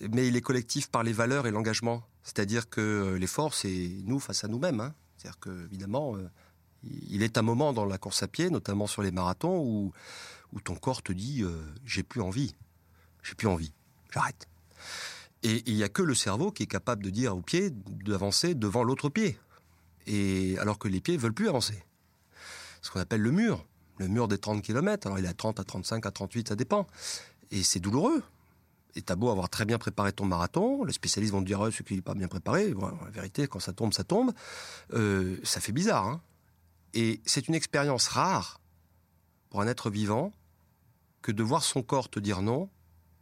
mais 0.00 0.26
il 0.26 0.36
est 0.36 0.40
collectif 0.40 0.88
par 0.88 1.02
les 1.02 1.12
valeurs 1.12 1.46
et 1.46 1.50
l'engagement. 1.50 2.02
C'est-à-dire 2.22 2.68
que 2.68 2.80
euh, 2.80 3.18
l'effort, 3.18 3.54
c'est 3.54 3.90
nous 4.04 4.18
face 4.18 4.44
à 4.44 4.48
nous-mêmes. 4.48 4.80
Hein. 4.80 4.94
C'est-à-dire 5.16 5.38
que, 5.38 5.64
évidemment, 5.66 6.16
euh, 6.16 6.28
il 7.08 7.22
est 7.22 7.36
un 7.36 7.42
moment 7.42 7.72
dans 7.72 7.84
la 7.84 7.98
course 7.98 8.22
à 8.22 8.28
pied, 8.28 8.48
notamment 8.50 8.86
sur 8.86 9.02
les 9.02 9.10
marathons, 9.10 9.58
où 9.58 9.92
ton 10.64 10.74
corps 10.74 11.02
te 11.02 11.12
dit 11.12 11.44
j'ai 11.84 12.02
plus 12.02 12.22
envie, 12.22 12.54
j'ai 13.22 13.34
plus 13.34 13.48
envie, 13.48 13.70
j'arrête. 14.10 14.48
Et 15.42 15.62
il 15.66 15.76
n'y 15.76 15.82
a 15.82 15.88
que 15.88 16.02
le 16.02 16.14
cerveau 16.14 16.50
qui 16.50 16.64
est 16.64 16.66
capable 16.66 17.02
de 17.02 17.10
dire 17.10 17.36
au 17.36 17.40
pied 17.40 17.70
d'avancer 17.70 18.54
devant 18.54 18.84
l'autre 18.84 19.08
pied. 19.08 19.38
Et 20.06 20.58
alors 20.58 20.78
que 20.78 20.88
les 20.88 21.00
pieds 21.00 21.16
veulent 21.16 21.32
plus 21.32 21.48
avancer. 21.48 21.82
Ce 22.82 22.90
qu'on 22.90 23.00
appelle 23.00 23.22
le 23.22 23.30
mur, 23.30 23.64
le 23.98 24.08
mur 24.08 24.28
des 24.28 24.38
30 24.38 24.62
km. 24.62 25.06
Alors 25.06 25.18
il 25.18 25.24
est 25.24 25.28
à 25.28 25.34
30, 25.34 25.60
à 25.60 25.64
35, 25.64 26.06
à 26.06 26.10
38, 26.10 26.48
ça 26.48 26.56
dépend. 26.56 26.86
Et 27.50 27.62
c'est 27.62 27.80
douloureux. 27.80 28.22
Et 28.96 29.02
t'as 29.02 29.14
beau 29.14 29.30
avoir 29.30 29.48
très 29.48 29.64
bien 29.64 29.78
préparé 29.78 30.12
ton 30.12 30.24
marathon, 30.24 30.84
les 30.84 30.92
spécialistes 30.92 31.32
vont 31.32 31.40
te 31.40 31.46
dire 31.46 31.68
ce 31.72 31.82
qui 31.84 31.94
n'est 31.94 32.02
pas 32.02 32.14
bien 32.14 32.26
préparé. 32.26 32.74
la 32.74 33.10
vérité, 33.10 33.46
quand 33.46 33.60
ça 33.60 33.72
tombe, 33.72 33.92
ça 33.92 34.02
tombe. 34.02 34.32
Euh, 34.92 35.38
ça 35.44 35.60
fait 35.60 35.72
bizarre. 35.72 36.06
Hein. 36.06 36.20
et 36.92 37.20
c'est 37.24 37.46
une 37.46 37.54
expérience 37.54 38.08
rare 38.08 38.60
pour 39.48 39.60
un 39.60 39.68
être 39.68 39.90
vivant 39.90 40.32
que 41.22 41.32
de 41.32 41.42
voir 41.42 41.62
son 41.62 41.82
corps 41.82 42.08
te 42.08 42.18
dire 42.18 42.42
non 42.42 42.68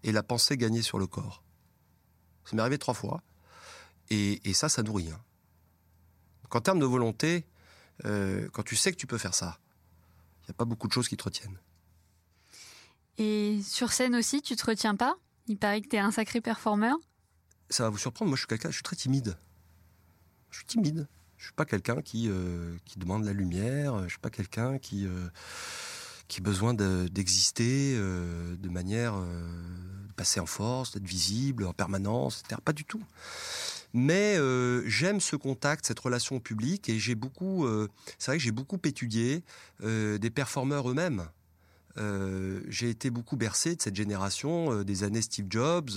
et 0.05 0.13
la 0.13 0.23
pensée 0.23 0.57
gagner 0.57 0.83
sur 0.83 0.99
le 0.99 1.07
corps. 1.07 1.43
Ça 2.49 2.57
m'est 2.57 2.63
arrivé 2.63 2.79
trois 2.79 2.95
fois. 2.95 3.23
Et, 4.09 4.41
ça, 4.55 4.71
ça 4.71 4.83
nourrit. 4.83 5.11
Hein. 5.11 5.21
Qu'en 6.49 6.63
termes 6.63 6.79
de 6.79 6.87
volonté, 6.87 7.45
euh, 8.07 8.49
quand 8.53 8.63
tu 8.63 8.75
sais 8.75 8.91
que 8.91 8.97
tu 8.97 9.07
peux 9.07 9.19
faire 9.19 9.35
ça, 9.35 9.59
il 10.43 10.47
n'y 10.47 10.51
a 10.53 10.55
pas 10.55 10.65
beaucoup 10.65 10.89
de 10.89 10.93
choses 10.95 11.09
qui 11.09 11.19
te 11.19 11.25
retiennent. 11.25 11.59
Et 13.19 13.61
sur 13.63 13.93
scène 13.93 14.17
aussi, 14.17 14.41
tu 14.41 14.57
te 14.57 14.65
retiens 14.65 14.97
pas? 14.97 15.17
Il 15.47 15.59
paraît 15.59 15.83
que 15.83 15.89
tu 15.89 15.97
es 15.97 15.99
un 15.99 16.11
sacré 16.11 16.41
performeur. 16.41 16.97
Ça 17.69 17.83
va 17.83 17.91
vous 17.91 17.99
surprendre, 17.99 18.31
moi 18.31 18.37
je 18.37 18.41
suis 18.41 18.47
quelqu'un, 18.47 18.71
je 18.71 18.77
suis 18.77 18.83
très 18.83 18.97
timide. 18.97 19.37
Je 20.51 20.57
suis 20.59 20.67
timide. 20.67 21.07
Je 21.37 21.45
suis 21.45 21.53
pas 21.53 21.67
quelqu'un 21.67 22.01
qui, 22.01 22.31
euh, 22.31 22.79
qui 22.87 22.99
demande 22.99 23.27
la 23.27 23.35
lumière, 23.35 24.05
je 24.05 24.09
suis 24.09 24.19
pas 24.19 24.31
quelqu'un 24.31 24.79
qui... 24.79 25.07
Euh, 25.07 25.29
qui 26.29 26.41
a 26.41 26.45
besoin 26.45 26.75
d'exister 26.75 27.97
de, 27.97 28.69
manière 28.69 29.15
passer 30.19 30.41
en 30.41 30.47
force, 30.47 30.93
d'être 30.93 31.07
visible 31.07 31.65
en 31.65 31.73
permanence, 31.73 32.41
etc. 32.41 32.61
Pas 32.65 32.75
du 32.75 32.85
tout. 32.85 33.03
Mais 33.95 34.37
euh, 34.37 34.83
j'aime 34.87 35.21
ce 35.21 35.37
contact, 35.37 35.87
cette 35.87 35.99
relation 35.99 36.41
public, 36.41 36.91
et 36.91 36.99
j'ai 36.99 37.15
beaucoup, 37.15 37.67
c'est 38.19 38.31
vrai 38.31 38.37
que 38.37 38.45
j'ai 38.45 38.51
beaucoup 38.51 38.79
étudié 38.85 39.43
des 39.83 40.31
performeurs 40.31 40.91
eux-mêmes. 40.91 41.27
j'ai 42.69 42.91
été 42.91 43.09
beaucoup 43.09 43.37
bercé 43.37 43.77
de 43.77 43.83
cette 43.83 43.97
génération 43.97 44.83
des 44.83 45.05
années 45.05 45.23
Steve 45.23 45.47
Jobs 45.49 45.91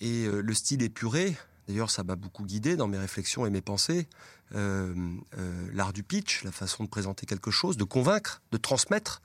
et 0.00 0.26
le 0.28 0.54
style 0.54 0.82
épuré. 0.82 1.36
D'ailleurs, 1.66 1.90
ça 1.90 2.04
m'a 2.04 2.16
beaucoup 2.16 2.44
guidé 2.44 2.76
dans 2.76 2.88
mes 2.88 2.98
réflexions 2.98 3.46
et 3.46 3.50
mes 3.50 3.62
pensées. 3.62 4.06
Euh, 4.54 4.94
euh, 5.38 5.68
l'art 5.72 5.92
du 5.92 6.02
pitch, 6.02 6.44
la 6.44 6.52
façon 6.52 6.84
de 6.84 6.88
présenter 6.88 7.26
quelque 7.26 7.50
chose, 7.50 7.76
de 7.76 7.84
convaincre, 7.84 8.42
de 8.52 8.58
transmettre. 8.58 9.22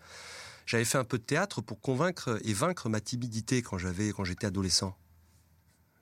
J'avais 0.70 0.86
fait 0.86 1.00
un 1.00 1.04
peu 1.04 1.18
de 1.18 1.24
théâtre 1.24 1.62
pour 1.62 1.82
convaincre 1.82 2.40
et 2.44 2.54
vaincre 2.54 2.90
ma 2.90 3.02
timidité 3.02 3.64
quand 3.64 3.80
j'avais 3.80 4.12
quand 4.12 4.24
j'étais 4.24 4.46
adolescent. 4.46 4.96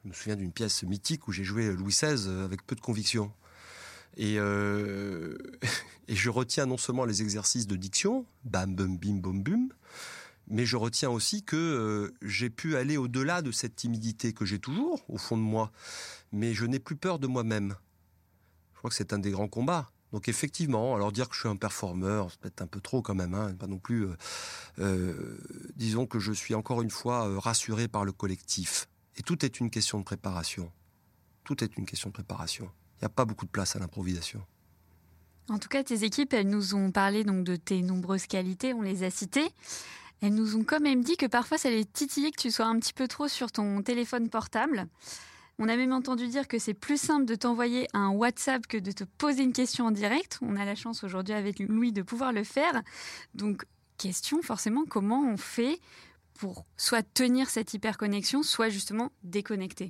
Je 0.04 0.10
me 0.10 0.14
souviens 0.14 0.36
d'une 0.36 0.52
pièce 0.52 0.84
mythique 0.84 1.30
où 1.30 1.32
j'ai 1.32 1.46
joué 1.46 1.72
Louis 1.72 1.94
XVI 1.94 2.30
avec 2.44 2.68
peu 2.68 2.76
de 2.76 2.82
conviction. 2.82 3.32
Et, 4.18 4.38
euh, 4.40 5.38
et, 6.10 6.16
je 6.16 6.30
retiens 6.30 6.66
non 6.66 6.76
seulement 6.76 7.06
les 7.06 7.22
exercices 7.22 7.66
de 7.66 7.78
diction, 7.78 8.26
bam, 8.44 8.76
bum, 8.76 8.98
bim, 8.98 9.22
bum, 9.22 9.42
bum, 9.42 9.70
mais 10.50 10.66
je 10.66 10.76
retiens 10.76 11.12
aussi 11.12 11.44
que 11.44 12.14
j'ai 12.22 12.50
pu 12.50 12.76
aller 12.76 12.98
au-delà 12.98 13.42
de 13.42 13.54
cette 13.54 13.78
timidité 13.78 14.34
que 14.34 14.44
j'ai 14.44 14.60
toujours 14.60 15.06
au 15.08 15.18
fond 15.18 15.38
de 15.38 15.44
moi, 15.44 15.72
mais 16.34 16.54
je 16.54 16.66
n'ai 16.66 16.80
plus 16.80 16.98
peur 16.98 17.20
de 17.20 17.28
moi-même. 17.28 17.78
Je 18.74 18.80
crois 18.80 18.90
que 18.90 18.98
c'est 18.98 19.14
un 19.14 19.20
des 19.20 19.32
grands 19.32 19.48
combats. 19.48 19.90
Donc 20.14 20.30
effectivement, 20.30 20.96
alors 20.96 21.12
dire 21.12 21.28
que 21.28 21.36
je 21.36 21.42
suis 21.42 21.50
un 21.50 21.56
performeur, 21.56 22.32
c'est 22.32 22.40
peut-être 22.40 22.62
un 22.62 22.68
peu 22.68 22.80
trop 22.80 23.02
quand 23.02 23.16
même, 23.16 23.34
hein, 23.34 23.54
pas 23.56 23.68
non 23.68 23.78
plus. 23.78 24.06
Euh, 24.06 24.16
euh, 24.80 25.38
disons 25.76 26.06
que 26.06 26.20
je 26.20 26.32
suis 26.32 26.56
encore 26.56 26.82
une 26.82 26.90
fois 26.90 27.28
euh, 27.28 27.40
rassuré 27.40 27.88
par 27.88 28.06
le 28.06 28.12
collectif. 28.12 28.88
Et 29.18 29.22
tout 29.22 29.44
est 29.44 29.60
une 29.60 29.70
question 29.70 30.00
de 30.00 30.04
préparation. 30.04 30.72
Tout 31.44 31.64
est 31.64 31.78
une 31.78 31.86
question 31.86 32.10
de 32.10 32.14
préparation. 32.14 32.70
Il 32.96 33.04
n'y 33.04 33.06
a 33.08 33.10
pas 33.10 33.26
beaucoup 33.26 33.46
de 33.46 33.52
place 33.52 33.76
à 33.76 33.80
l'improvisation. 33.80 34.42
En 35.50 35.60
tout 35.60 35.70
cas, 35.70 35.84
tes 35.84 36.04
équipes, 36.04 36.34
elles 36.34 36.50
nous 36.50 36.76
ont 36.76 36.92
parlé 36.92 37.24
donc 37.24 37.44
de 37.44 37.56
tes 37.56 37.82
nombreuses 37.82 38.28
qualités, 38.28 38.74
on 38.74 38.82
les 38.82 39.04
a 39.04 39.10
citées. 39.10 39.50
Elles 40.22 40.34
nous 40.34 40.56
ont 40.56 40.64
quand 40.64 40.80
même 40.80 41.04
dit 41.04 41.16
que 41.16 41.26
parfois 41.26 41.58
ça 41.58 41.70
les 41.70 41.86
titillait 41.86 42.32
que 42.32 42.42
tu 42.42 42.52
sois 42.52 42.66
un 42.66 42.80
petit 42.80 42.94
peu 42.94 43.08
trop 43.08 43.28
sur 43.28 43.52
ton 43.52 43.82
téléphone 43.82 44.30
portable. 44.30 44.88
On 45.60 45.70
a 45.70 45.76
même 45.76 45.92
entendu 45.92 46.28
dire 46.28 46.48
que 46.48 46.60
c'est 46.60 46.76
plus 46.76 47.02
simple 47.02 47.26
de 47.26 47.34
t'envoyer 47.34 47.88
un 47.94 48.10
WhatsApp 48.10 48.68
que 48.68 48.78
de 48.78 48.92
te 48.92 49.04
poser 49.04 49.42
une 49.42 49.54
question 49.54 49.88
en 49.88 49.92
direct. 49.92 50.38
On 50.42 50.56
a 50.56 50.66
la 50.66 50.76
chance 50.76 51.04
aujourd'hui 51.04 51.34
avec 51.34 51.60
Louis 51.60 51.92
de 51.92 52.04
pouvoir 52.04 52.32
le 52.32 52.44
faire. 52.44 52.84
Donc, 53.34 53.66
question 53.98 54.44
forcément, 54.44 54.86
comment 54.88 55.28
on 55.28 55.38
fait 55.38 55.80
pour 56.36 56.66
soit 56.78 57.02
tenir 57.02 57.50
cette 57.50 57.74
hyperconnexion, 57.74 58.44
soit 58.44 58.70
justement 58.70 59.12
déconnecter? 59.24 59.90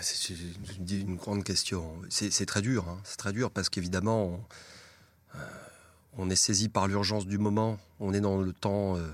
C'est 0.00 0.34
une, 0.88 1.16
grande 1.16 1.44
question. 1.44 1.94
C'est 2.08 2.46
très 2.46 2.62
dur. 2.62 2.88
Hein. 2.88 2.98
C'est 3.04 3.18
très 3.18 3.32
dur 3.32 3.50
parce 3.50 3.68
qu'évidemment, 3.68 4.24
on, 4.24 4.44
euh, 5.36 5.38
on, 6.16 6.30
est 6.30 6.36
saisi 6.36 6.68
par 6.68 6.88
l'urgence 6.88 7.26
du 7.26 7.38
moment. 7.38 7.78
On 8.00 8.14
est 8.14 8.20
dans 8.20 8.40
le 8.40 8.52
temps 8.52 8.96
euh, 8.96 9.06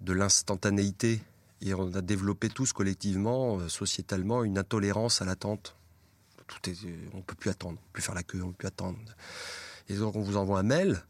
de 0.00 0.12
l'instantanéité 0.12 1.22
et 1.62 1.74
on 1.74 1.92
a 1.94 2.00
développé 2.00 2.48
tous 2.48 2.72
collectivement, 2.72 3.58
euh, 3.58 3.68
sociétalement, 3.68 4.44
une 4.44 4.58
intolérance 4.58 5.22
à 5.22 5.24
l'attente. 5.24 5.76
Tout 6.46 6.70
est, 6.70 6.76
on 7.12 7.18
ne 7.18 7.22
peut 7.22 7.34
plus 7.34 7.50
attendre, 7.50 7.78
plus 7.92 8.02
faire 8.02 8.14
la 8.14 8.22
queue, 8.22 8.42
on 8.42 8.48
peut 8.48 8.58
plus 8.58 8.68
attendre. 8.68 8.98
Et 9.88 9.94
donc 9.94 10.16
on 10.16 10.22
vous 10.22 10.36
envoie 10.36 10.58
un 10.58 10.64
mail. 10.64 11.04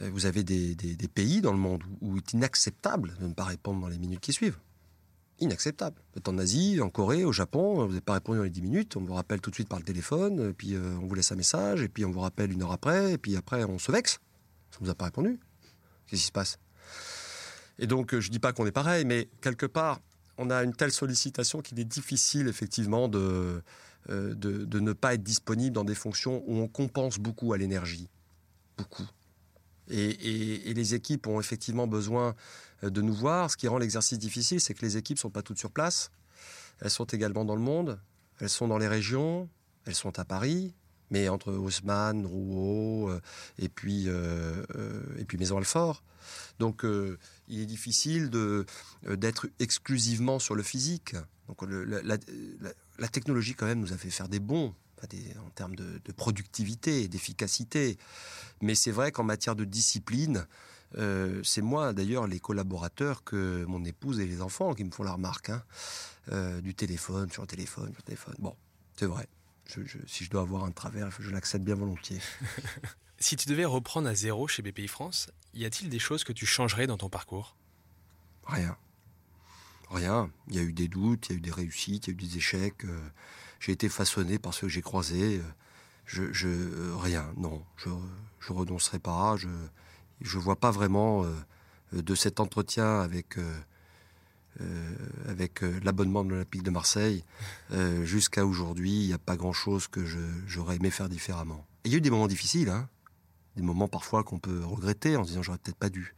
Euh, 0.00 0.10
vous 0.12 0.26
avez 0.26 0.42
des, 0.42 0.76
pays 1.14 1.40
dans 1.40 1.52
le 1.52 1.58
monde 1.58 1.82
où, 2.00 2.16
il 2.16 2.18
est 2.18 2.32
inacceptable 2.32 3.16
de 3.20 3.26
ne 3.26 3.34
pas 3.34 3.44
répondre 3.44 3.80
dans 3.80 3.88
les 3.88 3.98
minutes 3.98 4.20
qui 4.20 4.32
suivent. 4.32 4.58
Inacceptable. 5.40 5.96
Vous 6.12 6.18
êtes 6.18 6.28
en 6.28 6.38
Asie, 6.38 6.80
en 6.80 6.90
Corée, 6.90 7.24
au 7.24 7.32
Japon, 7.32 7.82
vous 7.82 7.88
n'avez 7.88 8.00
pas 8.00 8.14
répondu 8.14 8.38
dans 8.38 8.44
les 8.44 8.50
10 8.50 8.62
minutes, 8.62 8.96
on 8.96 9.04
vous 9.04 9.14
rappelle 9.14 9.40
tout 9.40 9.50
de 9.50 9.54
suite 9.54 9.68
par 9.68 9.78
le 9.78 9.84
téléphone, 9.84 10.52
puis 10.52 10.74
euh, 10.74 10.96
on 11.00 11.06
vous 11.06 11.14
laisse 11.14 11.30
un 11.30 11.36
message, 11.36 11.80
et 11.82 11.88
puis 11.88 12.04
on 12.04 12.10
vous 12.10 12.20
rappelle 12.20 12.52
une 12.52 12.62
heure 12.62 12.72
après, 12.72 13.12
et 13.12 13.18
puis 13.18 13.36
après 13.36 13.62
on 13.64 13.78
se 13.78 13.92
vexe. 13.92 14.18
Ça 14.70 14.78
ne 14.80 14.86
vous 14.86 14.90
a 14.90 14.94
pas 14.94 15.06
répondu. 15.06 15.38
Qu'est-ce 16.06 16.22
qui 16.22 16.26
se 16.26 16.32
passe? 16.32 16.58
Et 17.78 17.86
donc, 17.86 18.14
euh, 18.14 18.20
je 18.20 18.28
ne 18.28 18.32
dis 18.32 18.38
pas 18.38 18.52
qu'on 18.52 18.66
est 18.66 18.72
pareil, 18.72 19.04
mais 19.04 19.28
quelque 19.40 19.66
part, 19.66 20.00
on 20.36 20.50
a 20.50 20.62
une 20.62 20.74
telle 20.74 20.92
sollicitation 20.92 21.60
qu'il 21.60 21.78
est 21.80 21.84
difficile, 21.84 22.48
effectivement, 22.48 23.08
de, 23.08 23.62
euh, 24.10 24.34
de, 24.34 24.80
ne 24.80 24.92
pas 24.92 25.14
être 25.14 25.22
disponible 25.22 25.74
dans 25.74 25.84
des 25.84 25.94
fonctions 25.94 26.42
où 26.46 26.56
on 26.56 26.68
compense 26.68 27.18
beaucoup 27.18 27.52
à 27.52 27.58
l'énergie. 27.58 28.08
Beaucoup. 28.76 29.06
Et, 29.90 30.72
les 30.74 30.94
équipes 30.94 31.26
ont 31.26 31.40
effectivement 31.40 31.86
besoin 31.86 32.34
de 32.82 33.00
nous 33.00 33.14
voir. 33.14 33.50
Ce 33.50 33.56
qui 33.56 33.66
rend 33.68 33.78
l'exercice 33.78 34.18
difficile, 34.18 34.60
c'est 34.60 34.74
que 34.74 34.84
les 34.84 34.96
équipes 34.96 35.16
ne 35.16 35.20
sont 35.20 35.30
pas 35.30 35.42
toutes 35.42 35.58
sur 35.58 35.70
place. 35.70 36.10
Elles 36.80 36.90
sont 36.90 37.06
également 37.06 37.44
dans 37.44 37.56
le 37.56 37.62
monde, 37.62 37.98
elles 38.38 38.50
sont 38.50 38.68
dans 38.68 38.78
les 38.78 38.86
régions, 38.86 39.48
elles 39.86 39.94
sont 39.94 40.18
à 40.18 40.24
Paris, 40.24 40.74
mais 41.10 41.28
entre 41.28 41.52
Haussmann, 41.52 42.26
Rouault 42.26 43.10
et 43.58 43.68
puis, 43.68 44.08
et 44.08 45.24
puis 45.24 45.38
Maison-Alfort. 45.38 46.02
Donc 46.58 46.84
il 47.48 47.60
est 47.60 47.66
difficile 47.66 48.30
d'être 49.06 49.48
exclusivement 49.58 50.38
sur 50.38 50.54
le 50.54 50.62
physique. 50.62 51.16
Donc 51.48 51.62
la, 51.62 53.08
technologie 53.08 53.54
quand 53.54 53.66
même 53.66 53.80
nous 53.80 53.92
a 53.92 53.96
fait 53.96 54.10
faire 54.10 54.28
des 54.28 54.40
bons 54.40 54.74
en 55.02 55.50
termes 55.50 55.76
de, 55.76 56.12
productivité 56.12 57.02
et 57.02 57.08
d'efficacité. 57.08 57.98
Mais 58.60 58.74
c'est 58.74 58.90
vrai 58.90 59.12
qu'en 59.12 59.24
matière 59.24 59.56
de 59.56 59.64
discipline, 59.64 60.46
euh, 60.96 61.40
c'est 61.44 61.62
moi 61.62 61.92
d'ailleurs 61.92 62.26
les 62.26 62.40
collaborateurs 62.40 63.22
que 63.24 63.64
mon 63.66 63.84
épouse 63.84 64.20
et 64.20 64.26
les 64.26 64.40
enfants 64.40 64.74
qui 64.74 64.84
me 64.84 64.90
font 64.90 65.04
la 65.04 65.12
remarque. 65.12 65.50
Hein. 65.50 65.62
Euh, 66.32 66.60
du 66.60 66.74
téléphone, 66.74 67.30
sur 67.30 67.42
le 67.42 67.48
téléphone, 67.48 67.86
sur 67.86 67.98
le 67.98 68.02
téléphone. 68.02 68.34
Bon, 68.38 68.54
c'est 68.96 69.06
vrai. 69.06 69.26
Si 70.06 70.24
je 70.24 70.30
dois 70.30 70.42
avoir 70.42 70.64
un 70.64 70.70
travers, 70.70 71.10
je 71.20 71.30
l'accepte 71.30 71.64
bien 71.64 71.74
volontiers. 71.74 72.20
si 73.18 73.36
tu 73.36 73.48
devais 73.48 73.64
reprendre 73.64 74.08
à 74.08 74.14
zéro 74.14 74.48
chez 74.48 74.62
BPI 74.62 74.88
France, 74.88 75.30
y 75.54 75.64
a-t-il 75.64 75.90
des 75.90 75.98
choses 75.98 76.24
que 76.24 76.32
tu 76.32 76.46
changerais 76.46 76.86
dans 76.86 76.96
ton 76.96 77.08
parcours? 77.08 77.56
Rien. 78.46 78.76
Rien. 79.90 80.30
Il 80.48 80.56
y 80.56 80.58
a 80.58 80.62
eu 80.62 80.72
des 80.72 80.88
doutes, 80.88 81.28
il 81.28 81.32
y 81.32 81.34
a 81.34 81.38
eu 81.38 81.40
des 81.40 81.50
réussites, 81.50 82.06
il 82.06 82.10
y 82.10 82.12
a 82.12 82.14
eu 82.14 82.28
des 82.28 82.36
échecs. 82.36 82.84
Euh, 82.84 83.08
j'ai 83.60 83.72
été 83.72 83.88
façonné 83.88 84.38
par 84.38 84.54
ceux 84.54 84.66
que 84.66 84.72
j'ai 84.72 84.82
croisés. 84.82 85.38
Euh, 85.38 85.52
je, 86.04 86.32
je, 86.32 86.48
euh, 86.48 86.96
rien, 86.96 87.32
non. 87.36 87.64
Je, 87.76 87.90
je 88.40 88.52
renoncerai 88.52 88.98
pas. 88.98 89.36
Je, 89.36 89.48
je 90.20 90.38
vois 90.38 90.56
pas 90.56 90.70
vraiment 90.70 91.24
de 91.92 92.14
cet 92.14 92.40
entretien 92.40 93.00
avec 93.00 93.36
avec 95.28 95.62
l'abonnement 95.82 96.24
de 96.24 96.30
l'Olympique 96.30 96.62
de 96.62 96.70
Marseille 96.70 97.24
jusqu'à 98.02 98.44
aujourd'hui. 98.44 98.90
Il 98.90 99.06
n'y 99.06 99.12
a 99.12 99.18
pas 99.18 99.36
grand 99.36 99.52
chose 99.52 99.88
que 99.88 100.04
j'aurais 100.46 100.76
aimé 100.76 100.90
faire 100.90 101.08
différemment. 101.08 101.64
il 101.84 101.92
y 101.92 101.94
a 101.94 101.98
eu 101.98 102.00
des 102.00 102.10
moments 102.10 102.26
difficiles, 102.26 102.68
hein. 102.68 102.88
des 103.56 103.62
moments 103.62 103.88
parfois 103.88 104.24
qu'on 104.24 104.38
peut 104.38 104.64
regretter 104.64 105.16
en 105.16 105.24
se 105.24 105.28
disant 105.28 105.42
j'aurais 105.42 105.58
peut-être 105.58 105.78
pas 105.78 105.90
dû, 105.90 106.14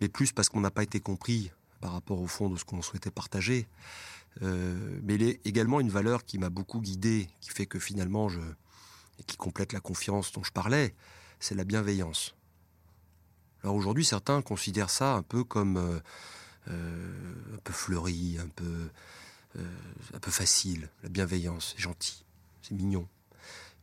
mais 0.00 0.08
plus 0.08 0.32
parce 0.32 0.48
qu'on 0.48 0.60
n'a 0.60 0.70
pas 0.70 0.82
été 0.82 1.00
compris 1.00 1.50
par 1.80 1.92
rapport 1.92 2.20
au 2.20 2.26
fond 2.26 2.48
de 2.48 2.56
ce 2.56 2.64
qu'on 2.64 2.82
souhaitait 2.82 3.10
partager. 3.10 3.66
Euh, 4.42 5.00
mais 5.02 5.14
il 5.14 5.22
est 5.22 5.40
également 5.46 5.80
une 5.80 5.90
valeur 5.90 6.24
qui 6.24 6.38
m'a 6.38 6.50
beaucoup 6.50 6.80
guidé, 6.80 7.28
qui 7.40 7.50
fait 7.50 7.66
que 7.66 7.78
finalement, 7.78 8.28
je, 8.28 8.40
et 9.18 9.22
qui 9.24 9.36
complète 9.36 9.72
la 9.72 9.80
confiance 9.80 10.32
dont 10.32 10.44
je 10.44 10.52
parlais, 10.52 10.94
c'est 11.40 11.54
la 11.54 11.64
bienveillance. 11.64 12.34
Alors 13.62 13.74
aujourd'hui, 13.74 14.04
certains 14.04 14.42
considèrent 14.42 14.90
ça 14.90 15.14
un 15.14 15.22
peu 15.22 15.42
comme 15.42 15.76
euh, 15.76 15.80
euh, 15.88 16.00
un 16.68 17.58
peu 17.64 17.72
fleuri, 17.72 18.38
un 18.38 18.48
peu, 18.48 18.90
peu 20.20 20.30
facile. 20.30 20.88
La 21.02 21.08
bienveillance, 21.08 21.74
c'est 21.74 21.82
gentil, 21.82 22.24
c'est 22.62 22.74
mignon. 22.74 23.08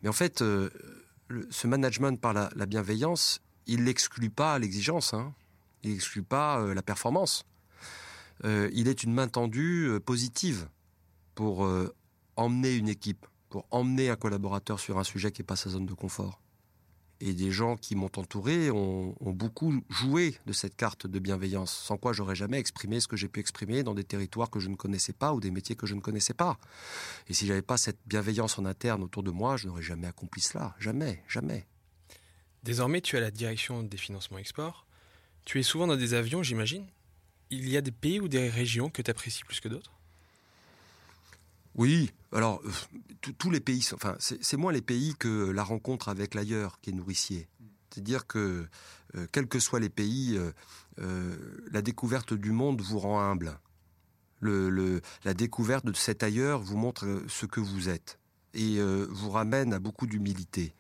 Mais 0.01 0.09
en 0.09 0.13
fait, 0.13 0.39
ce 0.39 1.67
management 1.67 2.19
par 2.19 2.33
la, 2.33 2.65
bienveillance, 2.65 3.41
il 3.67 3.83
n'exclut 3.83 4.29
pas 4.29 4.59
l'exigence, 4.59 5.13
hein. 5.13 5.33
il 5.83 5.91
n'exclut 5.91 6.23
pas 6.23 6.73
la 6.73 6.81
performance. 6.81 7.45
Euh, 8.43 8.69
il 8.73 8.87
est 8.87 9.03
une 9.03 9.13
main 9.13 9.27
tendue 9.27 9.87
euh, 9.87 9.99
positive 9.99 10.67
pour 11.35 11.65
euh, 11.65 11.93
emmener 12.35 12.75
une 12.75 12.89
équipe, 12.89 13.25
pour 13.49 13.65
emmener 13.71 14.09
un 14.09 14.15
collaborateur 14.15 14.79
sur 14.79 14.99
un 14.99 15.03
sujet 15.03 15.31
qui 15.31 15.41
n'est 15.41 15.45
pas 15.45 15.55
sa 15.55 15.69
zone 15.69 15.85
de 15.85 15.93
confort. 15.93 16.41
Et 17.21 17.33
des 17.33 17.51
gens 17.51 17.77
qui 17.77 17.95
m'ont 17.95 18.11
entouré 18.17 18.69
ont, 18.71 19.15
beaucoup 19.21 19.81
joué 19.89 20.37
de 20.45 20.53
cette 20.53 20.75
carte 20.75 21.07
de 21.07 21.19
bienveillance, 21.19 21.71
sans 21.71 21.97
quoi 21.97 22.11
j'aurais 22.11 22.35
jamais 22.35 22.59
exprimé 22.59 22.99
ce 22.99 23.07
que 23.07 23.15
j'ai 23.15 23.29
pu 23.29 23.39
exprimer 23.39 23.83
dans 23.83 23.93
des 23.93 24.03
territoires 24.03 24.49
que 24.49 24.59
je 24.59 24.67
ne 24.67 24.75
connaissais 24.75 25.13
pas 25.13 25.33
ou 25.33 25.39
des 25.39 25.51
métiers 25.51 25.75
que 25.75 25.87
je 25.87 25.95
ne 25.95 26.01
connaissais 26.01 26.33
pas. 26.33 26.57
Et 27.27 27.33
si 27.33 27.47
j'avais 27.47 27.61
pas 27.61 27.77
cette 27.77 27.99
bienveillance 28.05 28.59
en 28.59 28.65
interne 28.65 29.03
autour 29.03 29.23
de 29.23 29.31
moi, 29.31 29.55
je 29.55 29.67
n'aurais 29.67 29.81
jamais 29.81 30.07
accompli 30.07 30.41
cela. 30.41 30.75
Jamais, 30.79 31.23
jamais. 31.27 31.65
Désormais, 32.63 33.01
tu 33.01 33.15
as 33.15 33.21
la 33.21 33.31
direction 33.31 33.83
des 33.83 33.97
financements 33.97 34.37
export. 34.37 34.85
Tu 35.45 35.59
es 35.59 35.63
souvent 35.63 35.87
dans 35.87 35.95
des 35.95 36.15
avions, 36.15 36.43
j'imagine 36.43 36.85
il 37.49 37.69
y 37.69 37.77
a 37.77 37.81
des 37.81 37.91
pays 37.91 38.19
ou 38.19 38.27
des 38.27 38.49
régions 38.49 38.89
que 38.89 39.01
tu 39.01 39.11
apprécies 39.11 39.43
plus 39.43 39.59
que 39.59 39.67
d'autres? 39.67 39.91
Oui, 41.75 42.11
alors 42.31 42.61
euh, 42.65 43.31
tous 43.37 43.51
les 43.51 43.59
pays, 43.59 43.85
enfin 43.93 44.15
c'est 44.19 44.57
moins 44.57 44.71
les 44.71 44.81
pays 44.81 45.13
que 45.19 45.49
la 45.49 45.63
rencontre 45.63 46.07
avec 46.07 46.33
l'ailleurs 46.33 46.79
qui 46.79 46.89
est 46.89 46.93
nourricier. 46.93 47.47
C'est-à-dire 47.89 48.27
que 48.27 48.65
euh, 49.15 49.27
quels 49.31 49.47
que 49.47 49.59
soient 49.59 49.81
les 49.81 49.89
pays, 49.89 50.39
euh, 50.99 51.35
la 51.71 51.81
découverte 51.81 52.33
du 52.33 52.51
monde 52.51 52.81
vous 52.81 52.99
rend 52.99 53.19
humble. 53.19 53.59
la 54.41 55.33
découverte 55.33 55.85
de 55.85 55.93
cet 55.93 56.23
ailleurs 56.23 56.61
vous 56.61 56.77
montre 56.77 57.23
ce 57.27 57.45
que 57.45 57.59
vous 57.59 57.89
êtes 57.89 58.19
et 58.53 58.79
vous 59.09 59.31
ramène 59.31 59.73
à 59.73 59.79
beaucoup 59.79 60.07
d'humilité. 60.07 60.73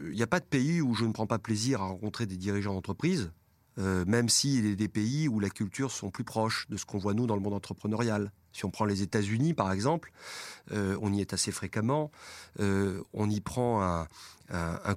Il 0.00 0.10
n'y 0.10 0.22
a 0.22 0.26
pas 0.26 0.40
de 0.40 0.44
pays 0.44 0.82
où 0.82 0.94
je 0.94 1.06
ne 1.06 1.12
prends 1.12 1.26
pas 1.26 1.38
plaisir 1.38 1.80
à 1.80 1.86
rencontrer 1.86 2.26
des 2.26 2.36
dirigeants 2.36 2.74
d'entreprise, 2.74 3.30
même 3.76 4.28
s'il 4.28 4.68
y 4.68 4.72
a 4.72 4.74
des 4.74 4.88
pays 4.88 5.26
où 5.28 5.40
la 5.40 5.48
culture 5.48 5.90
sont 5.90 6.10
plus 6.10 6.24
proches 6.24 6.66
de 6.68 6.76
ce 6.76 6.84
qu'on 6.84 6.98
voit 6.98 7.14
nous 7.14 7.26
dans 7.26 7.36
le 7.36 7.40
monde 7.40 7.54
entrepreneurial. 7.54 8.30
Si 8.52 8.64
on 8.64 8.70
prend 8.70 8.84
les 8.84 9.02
États-Unis, 9.02 9.54
par 9.54 9.72
exemple, 9.72 10.12
euh, 10.72 10.98
on 11.00 11.12
y 11.12 11.20
est 11.20 11.32
assez 11.32 11.52
fréquemment. 11.52 12.10
Euh, 12.60 13.02
on 13.12 13.30
y 13.30 13.40
prend 13.40 13.82
un, 13.82 14.06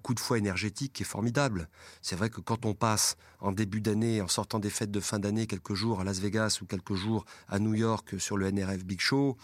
coup 0.01 0.13
de 0.13 0.19
foi 0.19 0.37
énergétique 0.37 0.93
qui 0.93 1.03
est 1.03 1.05
formidable. 1.05 1.67
C'est 2.01 2.15
vrai 2.15 2.29
que 2.29 2.39
quand 2.39 2.65
on 2.65 2.73
passe 2.73 3.17
en 3.39 3.51
début 3.51 3.81
d'année, 3.81 4.21
en 4.21 4.27
sortant 4.27 4.59
des 4.59 4.69
fêtes 4.69 4.91
de 4.91 4.99
fin 4.99 5.19
d'année, 5.19 5.45
quelques 5.47 5.73
jours 5.73 5.99
à 5.99 6.03
Las 6.03 6.19
Vegas 6.19 6.59
ou 6.61 6.65
quelques 6.65 6.93
jours 6.95 7.25
à 7.49 7.59
New 7.59 7.73
York 7.73 8.19
sur 8.19 8.37
le 8.37 8.49
NRF 8.49 8.85
Big 8.85 9.01
Show, 9.01 9.37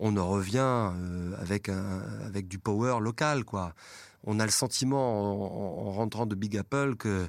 on 0.00 0.16
en 0.16 0.28
revient 0.28 0.90
avec, 1.38 1.68
avec 1.68 2.48
du 2.48 2.58
power 2.58 2.98
local, 3.00 3.44
quoi. 3.44 3.74
On 4.24 4.38
a 4.40 4.44
le 4.44 4.50
sentiment, 4.50 5.86
en 5.86 5.92
rentrant 5.92 6.26
de 6.26 6.34
Big 6.34 6.56
Apple, 6.56 6.96
que 6.96 7.28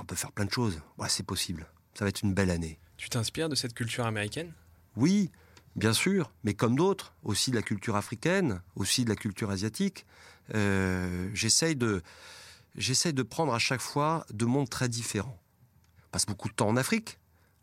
on 0.00 0.04
peut 0.04 0.16
faire 0.16 0.32
plein 0.32 0.44
de 0.44 0.52
choses. 0.52 0.80
c'est 1.08 1.26
possible. 1.26 1.66
Ça 1.94 2.04
va 2.04 2.08
être 2.08 2.22
une 2.22 2.34
belle 2.34 2.50
année. 2.50 2.78
Tu 2.96 3.08
t'inspires 3.08 3.48
de 3.48 3.54
cette 3.54 3.74
culture 3.74 4.06
américaine? 4.06 4.52
Oui, 4.96 5.30
bien 5.76 5.92
sûr, 5.92 6.32
mais 6.44 6.54
comme 6.54 6.76
d'autres, 6.76 7.14
aussi 7.22 7.50
de 7.50 7.56
la 7.56 7.62
culture 7.62 7.96
africaine, 7.96 8.60
aussi 8.76 9.04
de 9.04 9.10
la 9.10 9.16
culture 9.16 9.50
asiatique. 9.50 10.06
Euh, 10.54 11.30
j'essaye 11.32 11.76
de, 11.76 12.02
de 12.76 13.22
prendre 13.22 13.54
à 13.54 13.58
chaque 13.58 13.80
fois 13.80 14.26
deux 14.32 14.46
mondes 14.46 14.68
très 14.68 14.88
différents. 14.88 15.40
On 16.06 16.10
passe 16.10 16.26
beaucoup 16.26 16.48
de 16.48 16.54
temps 16.54 16.68
en 16.68 16.76
Afrique. 16.76 17.18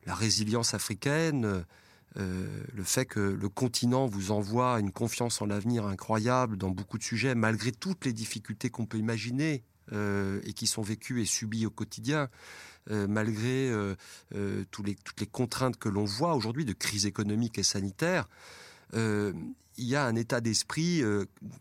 La 0.06 0.16
résilience 0.16 0.74
africaine, 0.74 1.64
euh, 2.18 2.64
le 2.74 2.84
fait 2.84 3.06
que 3.06 3.20
le 3.20 3.50
continent 3.50 4.08
vous 4.08 4.32
envoie 4.32 4.80
une 4.80 4.92
confiance 4.92 5.42
en 5.42 5.46
l'avenir 5.46 5.86
incroyable 5.86 6.58
dans 6.58 6.70
beaucoup 6.70 6.98
de 6.98 7.04
sujets, 7.04 7.36
malgré 7.36 7.72
toutes 7.72 8.04
les 8.06 8.14
difficultés 8.14 8.70
qu'on 8.70 8.86
peut 8.86 8.98
imaginer, 8.98 9.64
euh, 9.94 10.40
et 10.46 10.54
qui 10.54 10.68
sont 10.68 10.82
vécus 10.82 11.22
et 11.22 11.26
subis 11.26 11.66
au 11.66 11.70
quotidien, 11.70 12.30
euh, 12.90 13.08
malgré 13.08 13.70
euh, 13.70 13.96
toutes 14.72 15.20
les 15.20 15.28
contraintes 15.28 15.76
que 15.76 15.90
l'on 15.90 16.06
voit 16.06 16.36
aujourd'hui 16.36 16.64
de 16.64 16.72
crise 16.72 17.06
économique 17.06 17.58
et 17.58 17.64
sanitaire, 17.64 18.30
il 18.94 19.34
y 19.78 19.96
a 19.96 20.06
un 20.06 20.16
état 20.16 20.42
d'esprit 20.42 21.02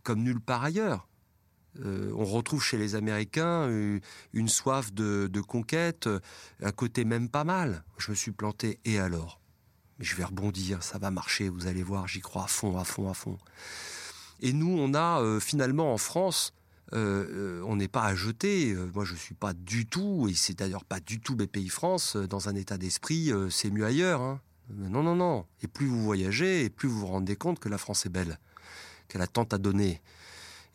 comme 0.03 0.23
nulle 0.23 0.41
part 0.41 0.65
ailleurs. 0.65 1.09
on 1.85 2.25
retrouve 2.25 2.63
chez 2.63 2.77
les 2.77 2.97
Américains 2.97 3.69
une, 4.33 4.49
soif 4.49 4.93
de, 4.93 5.29
de, 5.33 5.41
conquête, 5.41 6.09
un 6.61 6.73
côté 6.73 7.05
même 7.05 7.29
pas 7.29 7.45
mal. 7.45 7.85
Je 7.99 8.11
me 8.11 8.17
suis 8.17 8.33
planté, 8.33 8.81
et 8.85 8.99
alors? 8.99 9.41
Mais 9.99 10.05
je 10.05 10.17
vais 10.17 10.25
rebondir, 10.25 10.83
ça 10.83 10.99
va 10.99 11.13
marcher, 11.13 11.49
vous 11.49 11.69
allez 11.69 11.85
voir, 11.85 12.09
j'y 12.09 12.21
crois 12.21 12.45
à 12.45 12.49
fond, 12.49 12.77
à 12.79 12.85
fond, 12.85 13.09
à 13.09 13.15
fond. 13.15 13.39
Et 14.41 14.53
nous, 14.53 14.77
on 14.77 14.95
a 14.95 15.39
finalement 15.39 15.95
en 15.95 15.99
France 15.99 16.53
euh, 16.93 17.61
euh, 17.61 17.63
on 17.67 17.77
n'est 17.77 17.89
pas 17.89 18.05
à 18.05 18.15
jeter. 18.15 18.73
Euh, 18.73 18.91
moi, 18.95 19.05
je 19.05 19.15
suis 19.15 19.35
pas 19.35 19.53
du 19.53 19.87
tout, 19.87 20.27
et 20.29 20.35
c'est 20.35 20.59
d'ailleurs 20.59 20.85
pas 20.85 21.01
du 21.01 21.21
tout 21.21 21.37
BPI 21.37 21.69
France, 21.69 22.17
dans 22.17 22.49
un 22.49 22.55
état 22.55 22.79
d'esprit, 22.79 23.33
c'est 23.51 23.71
mieux 23.71 23.85
ailleurs. 23.85 24.21
Hein. 24.21 24.41
Non, 24.71 25.03
non, 25.03 25.17
non. 25.17 25.47
Et 25.63 25.69
plus 25.69 25.87
vous 25.87 26.03
voyagez, 26.03 26.65
et 26.65 26.71
plus 26.71 26.89
vous 26.89 27.01
vous 27.01 27.07
rendez 27.07 27.37
compte 27.37 27.59
que 27.59 27.69
la 27.69 27.79
France 27.79 28.07
est 28.07 28.11
belle, 28.11 28.39
qu'elle 29.09 29.23
a 29.23 29.27
tant 29.27 29.45
à 29.45 29.59
donner. 29.59 30.01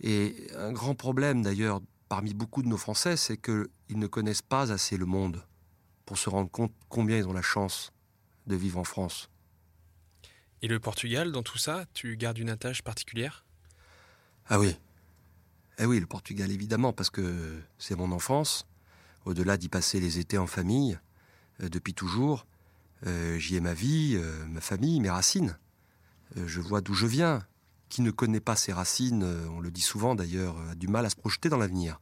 Et 0.02 0.48
un 0.58 0.74
grand 0.74 0.96
problème, 0.96 1.42
d'ailleurs, 1.42 1.82
parmi 2.10 2.34
beaucoup 2.34 2.62
de 2.62 2.68
nos 2.68 2.78
Français, 2.78 3.18
c'est 3.18 3.38
qu'ils 3.38 3.68
ne 3.90 4.08
connaissent 4.08 4.42
pas 4.42 4.72
assez 4.72 4.98
le 4.98 5.06
monde 5.06 5.44
pour 6.06 6.18
se 6.18 6.30
rendre 6.30 6.52
compte 6.52 6.74
combien 6.90 7.18
ils 7.18 7.28
ont 7.28 7.34
la 7.34 7.42
chance 7.42 7.92
de 8.48 8.56
vivre 8.56 8.80
en 8.80 8.84
France. 8.84 9.30
Et 10.62 10.68
le 10.68 10.80
Portugal, 10.80 11.32
dans 11.32 11.44
tout 11.44 11.58
ça, 11.58 11.86
tu 11.94 12.16
gardes 12.18 12.38
une 12.38 12.50
attache 12.50 12.82
particulière? 12.82 13.46
Ah 14.48 14.60
oui, 14.60 14.76
eh 15.78 15.86
oui, 15.86 16.00
le 16.00 16.06
Portugal, 16.06 16.52
évidemment, 16.52 16.94
parce 16.94 17.10
que 17.10 17.62
c'est 17.78 17.96
mon 17.96 18.12
enfance. 18.12 18.68
Au-delà 19.26 19.58
d'y 19.58 19.70
passer 19.70 20.00
les 20.00 20.20
étés 20.20 20.38
en 20.38 20.48
famille, 20.48 20.98
euh, 21.62 21.70
depuis 21.70 21.94
toujours, 21.94 22.46
euh, 23.06 23.38
j'y 23.38 23.56
ai 23.56 23.60
ma 23.60 23.74
vie, 23.74 24.14
euh, 24.16 24.46
ma 24.46 24.62
famille, 24.62 25.00
mes 25.00 25.10
racines. 25.10 25.58
je 26.36 26.62
vois 26.62 26.82
d'où 26.82 26.94
je 26.94 27.08
viens. 27.08 27.46
Qui 27.90 28.02
ne 28.02 28.12
connaît 28.12 28.40
pas 28.40 28.56
ses 28.56 28.74
racines, 28.74 29.24
on 29.24 29.60
le 29.60 29.70
dit 29.70 29.82
souvent 29.82 30.16
d'ailleurs, 30.16 30.60
a 30.72 30.76
du 30.76 30.88
mal 30.88 31.06
à 31.06 31.10
se 31.10 31.16
projeter 31.16 31.50
dans 31.50 31.58
l'avenir. 31.58 32.02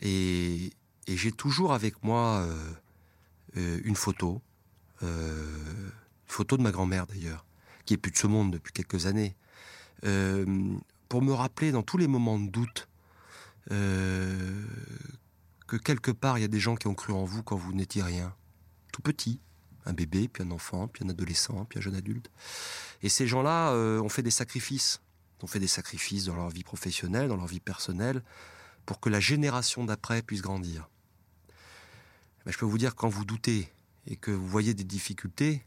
Et, 0.00 0.72
j'ai 1.06 1.30
toujours 1.30 1.72
avec 1.72 2.02
moi 2.02 2.48
une 3.54 3.94
photo, 3.94 4.40
photo 6.26 6.56
de 6.56 6.62
ma 6.62 6.72
grand-mère 6.72 7.06
d'ailleurs, 7.06 7.44
qui 7.84 7.94
est 7.94 7.98
plus 7.98 8.10
de 8.10 8.16
ce 8.16 8.26
monde 8.26 8.50
depuis 8.50 8.72
quelques 8.72 9.06
années, 9.06 9.36
pour 11.12 11.20
me 11.20 11.34
rappeler 11.34 11.72
dans 11.72 11.82
tous 11.82 11.98
les 11.98 12.06
moments 12.06 12.38
de 12.38 12.48
doute 12.48 12.88
que 13.68 15.76
quelque 15.76 16.10
part 16.10 16.38
il 16.38 16.40
y 16.40 16.44
a 16.44 16.48
des 16.48 16.58
gens 16.58 16.74
qui 16.74 16.86
ont 16.86 16.94
cru 16.94 17.12
en 17.12 17.24
vous 17.24 17.42
quand 17.42 17.54
vous 17.54 17.74
n'étiez 17.74 18.02
rien, 18.02 18.34
tout 18.94 19.02
petit, 19.02 19.38
un 19.84 19.92
bébé, 19.92 20.28
puis 20.28 20.42
un 20.42 20.50
enfant, 20.50 20.88
puis 20.88 21.04
un 21.04 21.10
adolescent, 21.10 21.66
puis 21.66 21.78
un 21.78 21.82
jeune 21.82 21.96
adulte. 21.96 22.30
Et 23.02 23.10
ces 23.10 23.26
gens-là 23.26 23.74
ont 23.74 24.08
fait 24.08 24.22
des 24.22 24.30
sacrifices 24.30 25.02
ont 25.42 25.46
fait 25.46 25.60
des 25.60 25.68
sacrifices 25.68 26.24
dans 26.24 26.36
leur 26.36 26.48
vie 26.48 26.64
professionnelle, 26.64 27.28
dans 27.28 27.36
leur 27.36 27.46
vie 27.46 27.60
personnelle, 27.60 28.22
pour 28.86 28.98
que 28.98 29.10
la 29.10 29.20
génération 29.20 29.84
d'après 29.84 30.22
puisse 30.22 30.40
grandir. 30.40 30.88
je 32.46 32.56
peux 32.56 32.64
vous 32.64 32.78
dire, 32.78 32.94
quand 32.94 33.10
vous 33.10 33.26
doutez 33.26 33.70
et 34.06 34.16
que 34.16 34.30
vous 34.30 34.46
voyez 34.46 34.72
des 34.72 34.84
difficultés 34.84 35.62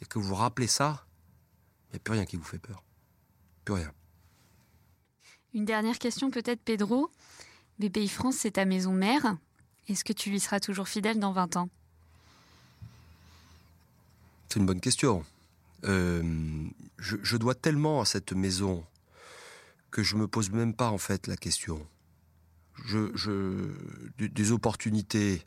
et 0.00 0.06
que 0.06 0.20
vous 0.20 0.28
vous 0.28 0.34
rappelez 0.36 0.68
ça, 0.68 1.06
il 1.88 1.94
n'y 1.94 1.96
a 1.96 2.00
plus 2.00 2.12
rien 2.12 2.24
qui 2.24 2.36
vous 2.36 2.44
fait 2.44 2.60
peur. 2.60 2.84
Plus 3.64 3.74
rien. 3.74 3.92
Une 5.56 5.64
dernière 5.64 5.98
question 5.98 6.30
peut-être, 6.30 6.60
Pedro. 6.60 7.10
BPI 7.78 8.08
France, 8.08 8.36
c'est 8.40 8.52
ta 8.52 8.66
maison 8.66 8.92
mère. 8.92 9.38
Est-ce 9.88 10.04
que 10.04 10.12
tu 10.12 10.28
lui 10.28 10.38
seras 10.38 10.60
toujours 10.60 10.86
fidèle 10.86 11.18
dans 11.18 11.32
20 11.32 11.56
ans? 11.56 11.70
C'est 14.50 14.58
une 14.60 14.66
bonne 14.66 14.82
question. 14.82 15.24
Euh, 15.84 16.22
je, 16.98 17.36
dois 17.38 17.54
tellement 17.54 18.02
à 18.02 18.04
cette 18.04 18.34
maison 18.34 18.84
que 19.90 20.02
je 20.02 20.16
me 20.16 20.28
pose 20.28 20.50
même 20.50 20.74
pas 20.74 20.90
en 20.90 20.98
fait 20.98 21.26
la 21.26 21.38
question. 21.38 21.86
Je, 22.84 23.70
des, 24.18 24.52
opportunités, 24.52 25.42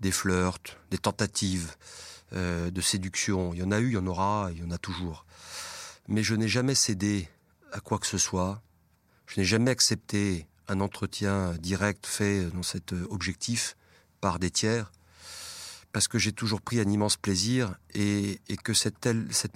des 0.00 0.10
flirts, 0.10 0.80
des 0.90 0.98
tentatives 0.98 1.76
euh, 2.32 2.72
de 2.72 2.80
séduction, 2.80 3.54
il 3.54 3.60
y 3.60 3.62
en 3.62 3.70
a 3.70 3.78
eu, 3.78 3.86
il 3.86 3.92
y 3.92 3.98
en 3.98 4.06
aura, 4.08 4.48
il 4.50 4.58
y 4.58 4.64
en 4.64 4.72
a 4.72 4.78
toujours. 4.78 5.26
Mais 6.08 6.24
je 6.24 6.34
n'ai 6.34 6.48
jamais 6.48 6.74
cédé 6.74 7.28
à 7.70 7.78
quoi 7.78 8.00
que 8.00 8.08
ce 8.08 8.18
soit. 8.18 8.60
Je 9.26 9.40
n'ai 9.40 9.44
jamais 9.44 9.70
accepté 9.70 10.46
un 10.68 10.80
entretien 10.80 11.54
direct 11.54 12.06
fait 12.06 12.44
dans 12.50 12.62
cet 12.62 12.92
objectif 12.92 13.76
par 14.20 14.38
des 14.38 14.50
tiers, 14.50 14.90
parce 15.92 16.08
que 16.08 16.18
j'ai 16.18 16.32
toujours 16.32 16.60
pris 16.60 16.80
un 16.80 16.90
immense 16.90 17.16
plaisir 17.16 17.76
et, 17.94 18.40
que 18.62 18.74
cette, 18.74 19.06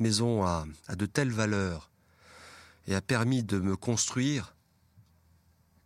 maison 0.00 0.44
a, 0.44 0.66
a 0.86 0.96
de 0.96 1.06
telles 1.06 1.32
valeurs 1.32 1.90
et 2.86 2.94
a 2.94 3.00
permis 3.00 3.42
de 3.42 3.58
me 3.58 3.76
construire 3.76 4.54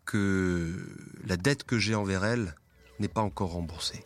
que 0.05 0.85
la 1.25 1.37
dette 1.37 1.65
que 1.65 1.79
j'ai 1.79 1.95
envers 1.95 2.25
elle 2.25 2.55
n'est 2.99 3.09
pas 3.09 3.23
encore 3.23 3.53
remboursée. 3.53 4.03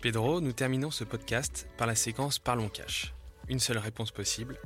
Pedro, 0.00 0.40
nous 0.40 0.52
terminons 0.52 0.90
ce 0.90 1.04
podcast 1.04 1.68
par 1.76 1.86
la 1.86 1.94
séquence 1.94 2.38
Parlons 2.38 2.68
cash. 2.68 3.12
Une 3.48 3.58
seule 3.58 3.78
réponse 3.78 4.12
possible. 4.12 4.58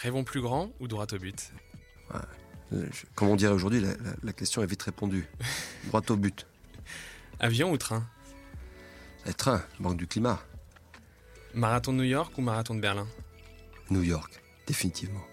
Rêvons 0.00 0.24
plus 0.24 0.40
grand 0.40 0.72
ou 0.80 0.88
droit 0.88 1.06
au 1.12 1.18
but 1.18 1.52
Comme 3.14 3.28
on 3.28 3.36
dirait 3.36 3.52
aujourd'hui, 3.52 3.84
la, 4.22 4.32
question 4.32 4.62
est 4.62 4.66
vite 4.66 4.82
répondue. 4.82 5.28
droit 5.88 6.00
au 6.08 6.16
but. 6.16 6.46
Avion 7.38 7.70
ou 7.70 7.76
train 7.76 8.06
Et 9.26 9.34
Train, 9.34 9.62
banque 9.78 9.98
du 9.98 10.06
climat. 10.06 10.40
Marathon 11.54 11.92
de 11.92 11.98
New 11.98 12.04
York 12.04 12.32
ou 12.38 12.40
marathon 12.40 12.74
de 12.74 12.80
Berlin 12.80 13.06
New 13.90 14.02
York 14.02 14.40
définitivement. 14.66 15.24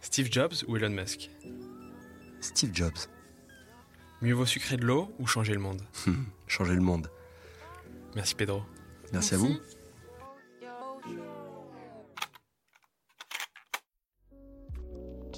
Steve 0.00 0.32
Jobs 0.32 0.64
ou 0.66 0.76
Elon 0.76 0.90
Musk 0.90 1.30
Steve 2.40 2.70
Jobs. 2.72 3.08
Mieux 4.22 4.34
vaut 4.34 4.46
sucrer 4.46 4.76
de 4.76 4.86
l'eau 4.86 5.12
ou 5.18 5.26
changer 5.26 5.52
le 5.52 5.60
monde 5.60 5.82
Changer 6.46 6.74
le 6.74 6.80
monde. 6.80 7.10
Merci 8.14 8.34
Pedro. 8.34 8.62
Merci, 9.12 9.34
à 9.34 9.38
vous. 9.38 9.58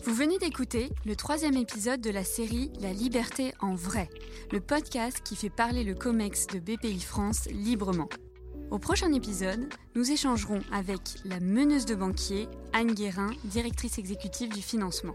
Vous 0.04 0.14
venez 0.14 0.38
d'écouter 0.38 0.88
le 1.04 1.14
troisième 1.14 1.56
épisode 1.56 2.00
de 2.00 2.10
la 2.10 2.24
série 2.24 2.72
La 2.80 2.92
liberté 2.92 3.52
en 3.60 3.74
vrai, 3.74 4.08
le 4.50 4.60
podcast 4.60 5.20
qui 5.22 5.36
fait 5.36 5.50
parler 5.50 5.84
le 5.84 5.94
COMEX 5.94 6.46
de 6.46 6.58
BPI 6.58 7.00
France 7.00 7.46
librement. 7.50 8.08
Au 8.70 8.78
prochain 8.78 9.12
épisode, 9.12 9.68
nous 9.94 10.10
échangerons 10.10 10.60
avec 10.72 11.00
la 11.26 11.38
meneuse 11.38 11.84
de 11.84 11.94
banquier, 11.94 12.48
Anne 12.72 12.94
Guérin, 12.94 13.30
directrice 13.44 13.98
exécutive 13.98 14.48
du 14.48 14.62
financement. 14.62 15.14